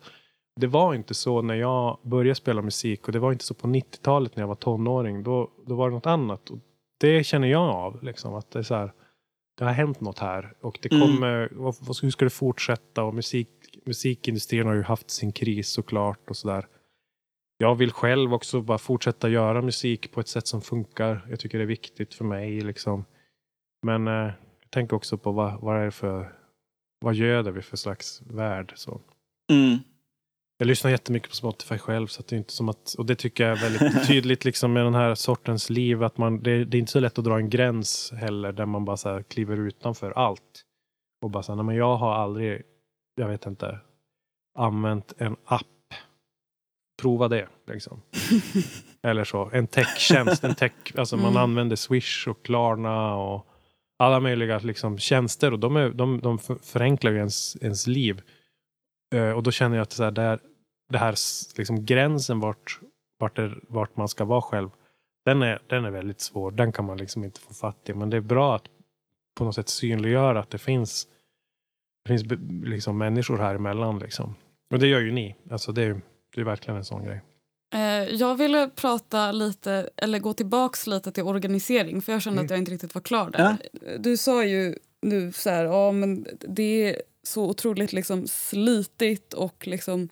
[0.61, 3.07] Det var inte så när jag började spela musik.
[3.07, 5.23] Och det var inte så på 90-talet när jag var tonåring.
[5.23, 6.49] Då, då var det något annat.
[6.49, 6.59] Och
[6.99, 8.03] det känner jag av.
[8.03, 8.93] Liksom, att det är så här
[9.57, 11.07] det har hänt något här och det Mm.
[11.07, 13.03] kommer, vad, vad, hur ska det fortsätta?
[13.03, 13.49] Och musik,
[13.85, 16.67] musikindustrin har ju haft sin kris såklart och sådär.
[17.57, 21.27] Jag vill själv också bara fortsätta göra musik på ett sätt som funkar.
[21.29, 23.05] Jag tycker det är viktigt för mig liksom.
[23.85, 24.13] Men eh,
[24.61, 26.35] jag tänker också på vad, vad är det för,
[26.99, 28.73] vad göder vi för slags värld?
[28.75, 29.01] Så.
[29.51, 29.77] Mm.
[30.57, 33.43] Jag lyssnar jättemycket på Spotify själv så det är inte som att, och det tycker
[33.47, 36.79] jag är väldigt tydligt liksom med den här sortens liv att man, det, det är
[36.79, 40.11] inte så lätt att dra en gräns heller där man bara så här kliver utanför
[40.11, 40.63] allt.
[41.23, 42.61] Och bara så här, nej men jag har aldrig,
[43.15, 43.79] jag vet inte,
[44.59, 45.61] använt en app.
[47.01, 48.01] Prova det liksom.
[49.03, 51.43] Eller så, en techtjänst, en tech, alltså man Mm.
[51.43, 53.47] använder Swish och Klarna och
[53.99, 58.21] alla möjliga liksom, tjänster och de, är, de, de för- förenklar ju ens, ens liv.
[59.15, 60.39] Eh, och då känner jag att så här, det, här,
[60.91, 61.15] det här
[61.57, 62.79] liksom, gränsen vart,
[63.19, 64.69] vart, det, vart man ska vara själv.
[65.25, 66.51] Den är, den är väldigt svår.
[66.51, 67.93] Den kan man liksom inte få fatt i.
[67.93, 68.63] Men det är bra att
[69.37, 71.07] på något sätt synliggöra att det finns,
[72.03, 72.23] det finns
[72.63, 73.99] liksom människor här emellan.
[73.99, 74.35] Liksom.
[74.73, 75.35] Och det gör ju ni.
[75.51, 76.01] Alltså det, är,
[76.35, 77.21] det är verkligen en sån grej.
[77.73, 82.45] Eh, jag ville prata lite, eller gå tillbaks lite till organisering för jag kände Mm.
[82.45, 83.57] att jag inte riktigt var klar där.
[83.99, 89.67] Du sa ju nu så här, ja men det är så otroligt liksom slitigt och
[89.67, 90.09] liksom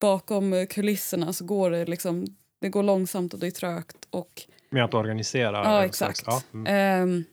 [0.00, 2.26] bakom kulisserna så går det liksom,
[2.60, 5.56] det går långsamt och det är trögt och Med att organisera.
[5.64, 6.22] Ja, exakt.
[6.26, 6.66] ja, mm.
[6.66, 7.24] Ehm,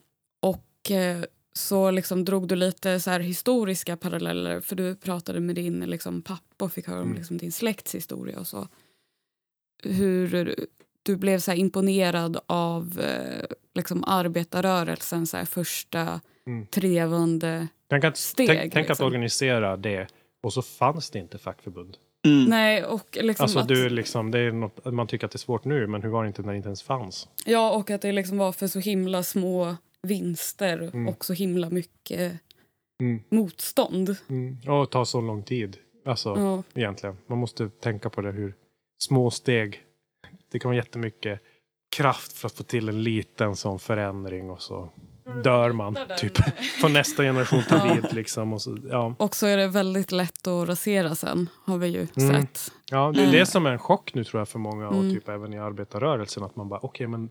[0.41, 1.23] och eh,
[1.53, 6.65] så liksom drog du lite så historiska paralleller för du pratade med din liksom, pappa
[6.65, 7.17] och fick höra om Mm.
[7.17, 8.67] liksom, din släkts historia och så.
[9.83, 10.55] Hur
[11.03, 16.65] du blev så imponerad av eh, liksom, arbetarrörelsen så här, första Mm.
[16.67, 19.07] trevande Tänk att, steg, tänk, tänk att liksom.
[19.07, 20.07] organisera det
[20.43, 21.97] och så fanns det inte fackförbund.
[22.25, 22.45] Mm.
[22.45, 25.39] Nej, och liksom Alltså att, du liksom, det är något, man tycker att det är
[25.39, 27.27] svårt nu, men hur var det inte när det inte ens fanns?
[27.45, 31.07] Ja, och att det liksom var för så himla små vinster Mm.
[31.07, 32.39] och så himla mycket
[33.01, 33.23] Mm.
[33.29, 34.15] motstånd.
[34.29, 34.57] Mm.
[34.67, 35.77] Och ta så lång tid.
[36.05, 36.63] Alltså Ja.
[36.81, 37.17] egentligen.
[37.27, 38.53] Man måste tänka på det hur
[39.03, 39.81] små steg.
[40.51, 41.39] Det kan vara jättemycket
[41.95, 44.89] kraft för att få till en liten sån förändring och så
[45.43, 45.97] dör man.
[46.17, 46.37] Typ.
[46.81, 47.93] Får nästa generation ta Ja.
[47.93, 48.53] vid liksom.
[48.53, 49.15] Och så, ja.
[49.19, 52.41] Och så är det väldigt lätt att rasera sen, har vi ju Mm.
[52.41, 52.71] sett.
[52.91, 53.31] ja, det är Mm.
[53.39, 55.13] det som är en chock nu tror jag för många och Mm.
[55.15, 56.43] typ även i arbetarrörelsen.
[56.43, 57.29] Att man bara, okej men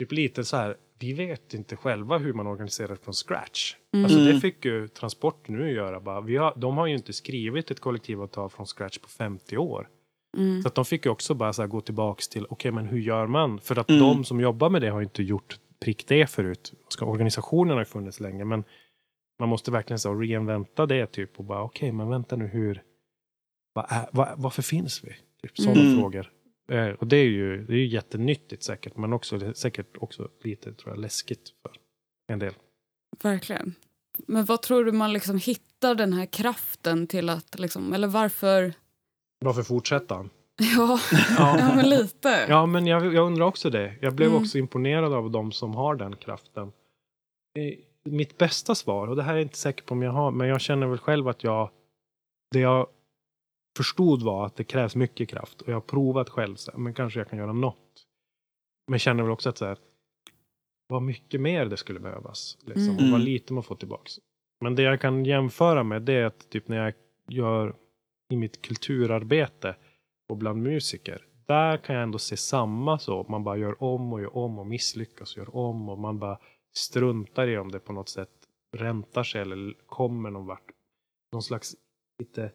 [0.00, 3.74] typ lite så här, vi vet inte själva hur man organiserar från scratch.
[3.94, 4.04] Mm.
[4.04, 4.40] Alltså det Mm.
[4.40, 6.00] fick ju Transport nu göra.
[6.00, 6.20] Bara.
[6.20, 9.88] Vi har, de har ju inte skrivit ett kollektivavtal från scratch på 50 år.
[10.36, 10.62] Mm.
[10.62, 12.98] Så att de fick ju också bara så här gå tillbaks till, okej men hur
[12.98, 13.60] gör man?
[13.60, 14.00] För att Mm.
[14.02, 16.72] de som jobbar med det har ju inte gjort prick det förut.
[16.88, 18.64] Ska, organisationen har funnits länge men
[19.38, 22.82] man måste verkligen så reinventa det typ och bara okej men vänta nu hur,
[23.74, 25.16] vad är, vad, varför finns vi?
[25.42, 26.00] Typ sådana Mm.
[26.00, 26.32] frågor.
[26.72, 30.72] Eh, och det är ju det är ju jättenyttigt säkert men också säkert också lite
[30.74, 31.72] tror jag läskigt för
[32.32, 32.54] en del.
[33.22, 33.74] Verkligen.
[34.26, 38.74] Men vad tror du man liksom hittar den här kraften till att, liksom, eller varför?
[39.44, 40.28] Varför fortsätta?
[40.76, 40.98] Ja,
[41.38, 42.46] ja men lite.
[42.48, 43.94] Ja, men jag, jag undrar också det.
[44.00, 44.42] Jag blev Mm.
[44.42, 46.72] också imponerad av de som har den kraften.
[48.04, 50.48] Mitt bästa svar, och det här är jag inte säker på om jag har, men
[50.48, 51.70] jag känner väl själv att jag...
[52.50, 52.86] Det jag
[53.76, 57.20] förstod var att det krävs mycket kraft och jag har provat själv, så men kanske
[57.20, 58.04] jag kan göra något.
[58.90, 59.78] Men känner väl också att så här,
[60.88, 62.58] vad mycket mer det skulle behövas.
[62.66, 63.12] Liksom, och Mm.
[63.12, 64.12] vad lite man får tillbaks.
[64.60, 66.94] Men det jag kan jämföra med det är att typ när jag
[67.28, 67.74] gör
[68.32, 69.76] i mitt kulturarbete
[70.28, 71.26] och bland musiker.
[71.46, 73.26] Där kan jag ändå se samma så.
[73.28, 76.38] Man bara gör om och gör om och misslyckas och gör om och man bara
[76.76, 78.30] struntar i om det på något sätt
[78.76, 80.70] räntar sig eller kommer någon vart.
[81.32, 81.74] Någon slags
[82.18, 82.50] lite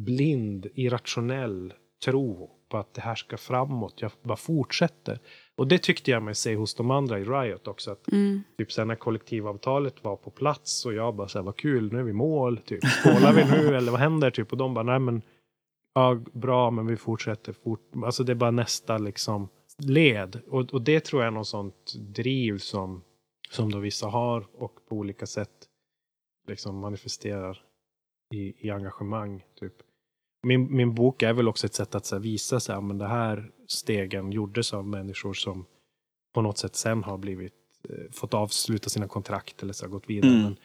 [0.00, 1.72] blind, irrationell
[2.04, 4.02] tro på att det här ska framåt.
[4.02, 5.18] Jag bara fortsätter.
[5.56, 7.90] Och det tyckte jag mig se hos de andra i Riot också.
[7.90, 8.42] Att Mm.
[8.58, 11.98] Typ sen när kollektivavtalet var på plats och jag bara så här, vad kul, nu
[11.98, 12.84] är vi mål, typ.
[12.84, 14.30] Skålar vi nu eller vad händer?
[14.30, 14.52] Typ.
[14.52, 15.22] Och de bara, nej men,
[15.96, 17.90] ja bra, men vi fortsätter fort.
[18.04, 20.40] Alltså det är bara nästa liksom led.
[20.48, 23.02] Och, och det tror jag är något sånt driv som,
[23.50, 25.68] som då vissa har och på olika sätt
[26.48, 27.62] liksom manifesterar
[28.34, 29.44] i, i engagemang.
[29.60, 29.72] Typ.
[30.42, 33.08] Min, min bok är väl också ett sätt att så här, visa sig, men det
[33.08, 35.66] här stegen gjordes av människor som
[36.34, 37.54] på något sätt sen har blivit
[37.88, 40.30] eh, fått avsluta sina kontrakt eller så har gått vidare.
[40.30, 40.42] Mm.
[40.42, 40.56] Men,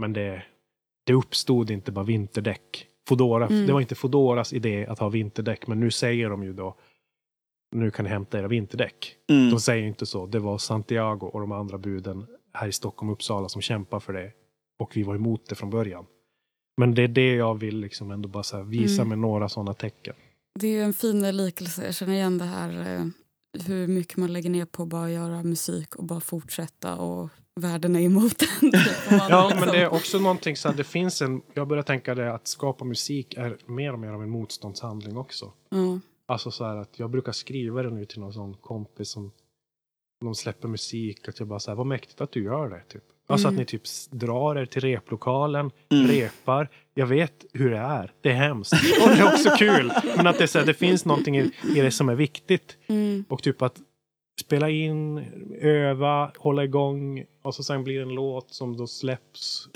[0.00, 0.42] men det,
[1.04, 2.88] det uppstod inte bara vinterdäck.
[3.08, 3.66] Fodora, Mm.
[3.66, 6.76] Det var inte Fodoras idé att ha vinterdäck, men nu säger de ju då
[7.76, 9.16] nu kan ni hämta era vinterdäck.
[9.30, 9.50] Mm.
[9.50, 10.26] De säger ju inte så.
[10.26, 14.12] Det var Santiago och de andra buden här i Stockholm och Uppsala som kämpar för
[14.12, 14.32] det.
[14.78, 16.06] Och vi var emot det från början.
[16.80, 19.08] Men det är det jag vill liksom ändå bara visa Mm.
[19.08, 20.14] med några sådana tecken.
[20.58, 21.84] Det är en fin likelse.
[21.84, 23.06] Jag känner igen det här eh,
[23.66, 27.28] hur mycket man lägger ner på att bara göra musik och bara fortsätta och
[27.60, 28.48] världen är emot en.
[29.10, 32.14] Ja, liksom- men det är också någonting så att det finns en, jag börjar tänka
[32.14, 35.52] det att skapa musik är mer och mer av en motståndshandling också.
[35.70, 36.00] ja.
[36.28, 39.32] Alltså så här att jag brukar skriva det nu till någon sån kompis som
[40.20, 42.80] de släpper musik, att jag bara så här, vad mäktigt att du gör det.
[42.88, 43.02] Typ.
[43.28, 43.54] Alltså Mm.
[43.54, 46.06] att ni typ drar er till replokalen, Mm.
[46.06, 46.68] repar.
[46.94, 48.12] Jag vet hur det är.
[48.20, 48.72] Det är hemskt.
[49.02, 49.92] Och det är också kul.
[50.16, 52.76] Men att det, så här, det finns någonting i, i det som är viktigt.
[52.86, 53.24] Mm.
[53.28, 53.76] Och typ att
[54.40, 55.18] spela in,
[55.60, 59.68] öva, hålla igång och så sen blir det en låt som då släpps.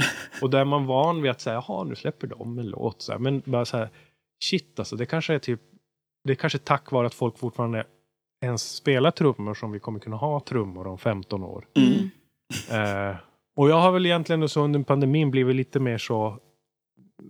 [0.43, 3.03] Och då är man van vid att säga, jaha nu släpper de en låt.
[3.03, 3.19] Så här.
[3.19, 3.91] Men bara så här,
[4.45, 5.61] shit alltså, det kanske är typ,
[6.25, 7.87] det är kanske tack vare att folk fortfarande
[8.45, 11.67] ens spelar trummor som vi kommer kunna ha trummor om 15 år.
[11.75, 12.11] Mm.
[12.71, 13.17] Eh,
[13.57, 16.39] och jag har väl egentligen så under pandemin blivit lite mer så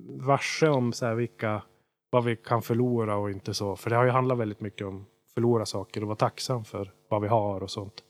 [0.09, 1.62] varse om så här vilka,
[2.11, 3.76] vad vi kan förlora och inte så.
[3.76, 7.22] För det har ju handlat väldigt mycket om förlora saker och vara tacksam för vad
[7.22, 8.05] vi har och sånt.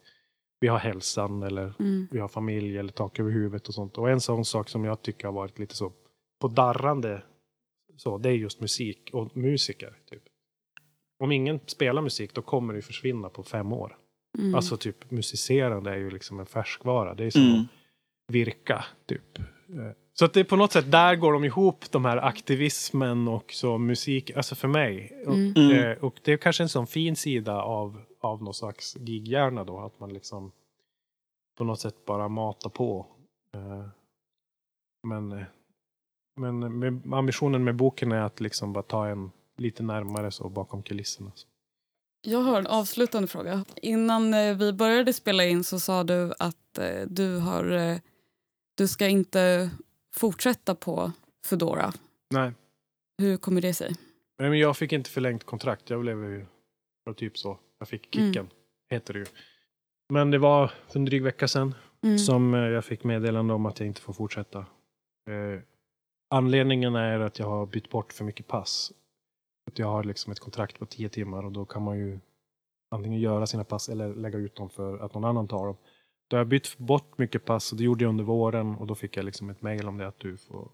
[0.60, 2.08] Vi har hälsan eller Mm.
[2.10, 3.98] vi har familj eller tak över huvudet och sånt.
[3.98, 5.92] Och en sån sak som jag tycker har varit lite så
[6.40, 7.22] på darrande,
[7.96, 9.98] så, det är just musik och musiker.
[10.10, 10.22] Typ.
[11.22, 13.96] Om ingen spelar musik då kommer det försvinna på fem år.
[14.38, 14.54] Mm.
[14.54, 17.14] Alltså typ musicerande är ju liksom en färskvara.
[17.14, 17.60] Det är som Mm.
[18.28, 19.38] att virka, typ.
[20.12, 23.52] Så att det är på något sätt, där går de ihop, de här aktivismen och
[23.52, 25.22] så musik, alltså för mig.
[25.26, 25.52] Och, Mm.
[25.56, 25.90] Mm.
[25.90, 29.78] eh, och det är kanske en sån fin sida av, av någon slags gighjärna då,
[29.80, 30.52] att man liksom
[31.58, 33.06] på något sätt bara matar på.
[33.54, 33.86] Eh,
[35.06, 35.44] Men,
[36.40, 40.82] men med, ambitionen med boken är att liksom bara ta en lite närmare så bakom
[40.82, 41.32] kulisserna.
[42.26, 43.64] Jag har en avslutande fråga.
[43.82, 46.56] Innan eh, vi började spela in så sa du att
[47.06, 47.98] du, har,
[48.76, 49.70] du ska inte
[50.14, 51.12] fortsätta på
[51.46, 51.92] Foodora.
[52.34, 52.52] Nej.
[53.18, 53.94] Hur kommer det sig?
[54.38, 55.90] Nej, men jag fick inte förlängt kontrakt.
[55.90, 56.46] Jag blev ju
[57.16, 57.58] typ så.
[57.78, 58.50] Jag fick kicken,
[58.90, 59.26] heter det ju.
[60.12, 62.18] Men det var för en dryg vecka sedan Mm.
[62.18, 64.58] som eh, jag fick meddelande om att jag inte får fortsätta.
[65.30, 65.61] Eh,
[66.30, 68.92] anledningen är att jag har bytt bort för mycket pass.
[69.70, 72.20] Att jag har liksom ett kontrakt på tio timmar och då kan man ju
[72.90, 75.76] antingen göra sina pass eller lägga ut dem för att någon annan tar dem.
[76.30, 78.94] Då har jag bytt bort mycket pass och det gjorde jag under våren och då
[78.94, 80.70] fick jag liksom ett mejl om det att du får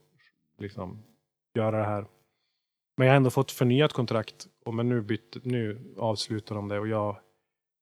[0.58, 1.02] liksom
[1.54, 2.06] göra det här.
[2.96, 6.78] Men jag har ändå fått förnyat kontrakt och men nu, bytt, nu avslutar de det
[6.78, 7.16] och jag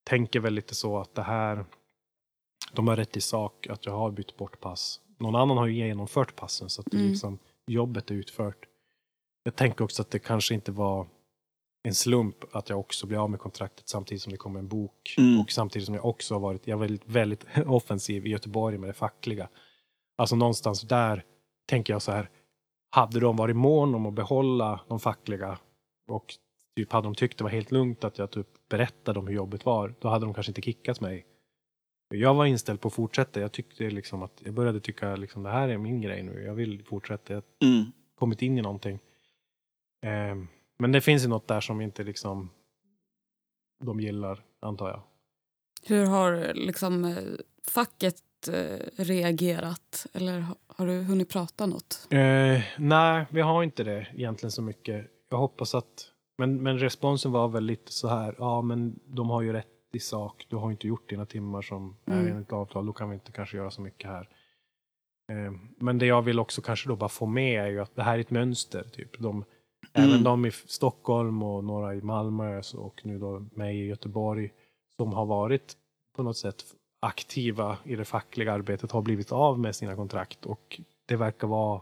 [0.05, 1.65] tänker väl lite så att det här
[2.73, 5.01] de har rätt i sak att jag har bytt bort pass.
[5.19, 7.11] Någon annan har ju genomfört passen så att det Mm.
[7.11, 8.67] liksom, jobbet är utfört.
[9.43, 11.07] Jag tänker också att det kanske inte var
[11.89, 15.15] en slump att jag också blir av med kontraktet samtidigt som det kommer en bok.
[15.19, 15.41] Mm.
[15.41, 18.95] Och samtidigt som jag också har varit jag väldigt, väldigt offensiv i Göteborg med det
[18.95, 19.49] fackliga.
[20.19, 21.25] Alltså någonstans där
[21.69, 22.31] tänker jag så här.
[22.91, 25.59] Hade de varit mån om att behålla de fackliga
[26.09, 26.35] och
[26.77, 29.65] typ hade de tyckt det var helt lugnt att jag typ berättade om hur jobbet
[29.65, 31.27] var, då hade de kanske inte kickat mig.
[32.15, 33.41] Jag var inställd på att fortsätta.
[33.41, 36.43] Jag tyckte liksom att jag började tycka liksom det här är min grej nu.
[36.43, 37.33] Jag vill fortsätta.
[37.33, 37.93] Jag har Mm.
[38.15, 38.99] kommit in i någonting.
[40.07, 42.51] Ehm, men det finns ju något där som inte liksom
[43.85, 45.03] de gillar, antar jag.
[45.87, 47.17] Hur har liksom, eh,
[47.67, 50.07] facket eh, reagerat?
[50.13, 52.07] Eller ha- har du hunnit prata något?
[52.11, 55.07] Eh, nej, vi har inte det egentligen så mycket.
[55.31, 56.11] Jag hoppas att...
[56.39, 59.99] Men, men responsen var väl lite så här, ja men de har ju rätt i
[60.01, 60.47] sak.
[60.51, 62.33] Du har inte gjort dina timmar som är Mm.
[62.33, 62.87] enligt avtal.
[62.87, 64.29] Då kan vi inte kanske göra så mycket här.
[65.33, 68.03] Eh, men det jag vill också kanske då bara få med är ju att det
[68.03, 68.83] här är ett mönster.
[68.93, 69.19] Typ.
[69.19, 69.45] De,
[69.95, 70.11] Mm.
[70.11, 74.53] Även de i Stockholm och några i Malmö och nu då mig i Göteborg
[74.97, 75.77] som har varit
[76.17, 76.65] på något sätt
[77.01, 81.81] aktiva i det fackliga arbetet har blivit av med sina kontrakt och det verkar vara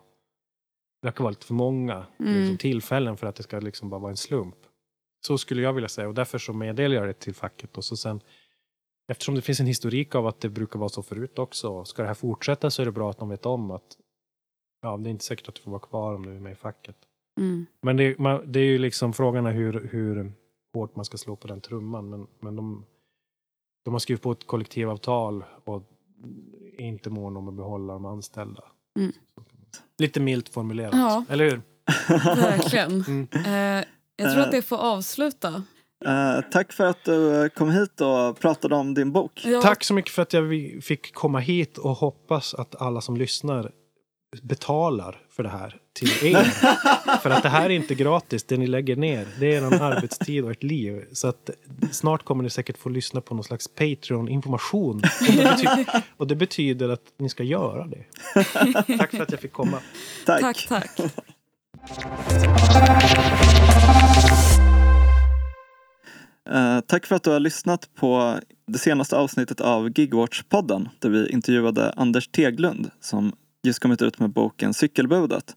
[1.02, 2.40] det verkar vara lite för många Mm.
[2.40, 4.56] liksom, tillfällen för att det ska liksom bara vara en slump.
[5.26, 7.96] Så skulle jag vilja säga och därför så meddelar jag det till facket och så
[7.96, 8.20] sen
[9.12, 12.08] eftersom det finns en historik av att det brukar vara så förut också, ska det
[12.08, 13.96] här fortsätta så är det bra att de vet om att
[14.82, 16.56] ja, det är inte säkert att du får vara kvar om du är med i
[16.56, 16.96] facket.
[17.40, 17.66] Mm.
[17.82, 20.32] Men det, man, det är ju liksom frågan är hur, hur
[20.74, 22.10] hårt man ska slå på den trumman.
[22.10, 22.84] Men, men de,
[23.84, 25.82] de har skrivit på ett kollektivavtal och
[26.78, 28.64] är inte mån om att behålla de anställda.
[28.98, 29.12] Mm.
[29.98, 31.24] Lite milt formulerat, Ja.
[31.28, 31.62] eller hur?
[32.36, 33.04] Verkligen.
[33.08, 33.28] Mm.
[33.32, 33.84] Eh,
[34.16, 35.62] jag tror att det får avsluta.
[36.04, 39.40] Eh, tack för att du kom hit och pratade om din bok.
[39.44, 40.44] Ja, Tack så mycket för att jag
[40.82, 43.72] fick komma hit och hoppas att alla som lyssnar
[44.42, 46.44] betalar för det här till er.
[47.22, 49.26] för att det här är inte gratis, det ni lägger ner.
[49.40, 51.04] Det är er arbetstid och ert liv.
[51.12, 51.50] Så att
[51.90, 54.96] snart kommer ni säkert få lyssna på någon slags Patreon-information.
[54.96, 55.02] Och,
[55.36, 58.04] det betyder- och det betyder att ni ska göra det.
[58.98, 59.78] Tack för att jag fick komma.
[60.26, 60.40] Tack.
[60.40, 60.66] Tack,
[60.96, 61.14] tack.
[66.50, 71.30] Eh, tack för att du har lyssnat på det senaste avsnittet av Gigwatch-podden där vi
[71.30, 73.32] intervjuade Anders Teglund som
[73.62, 75.56] just kommit ut med boken Cykelbudet.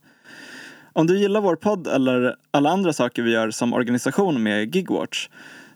[0.98, 5.30] Om du gillar vår podd eller alla andra saker vi gör som organisation med Gigwatch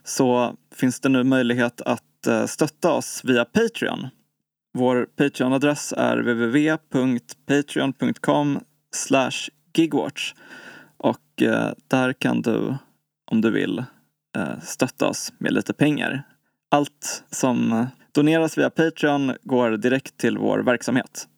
[0.04, 4.08] så finns det nu möjlighet att eh, stötta oss via Patreon.
[4.74, 8.60] Vår Patreon-adress är www.patreon.com
[9.74, 10.34] gigwatch
[10.96, 12.74] och eh, där kan du,
[13.30, 13.78] om du vill,
[14.36, 16.22] eh, stötta oss med lite pengar.
[16.70, 21.28] Allt som doneras via Patreon går direkt till vår verksamhet.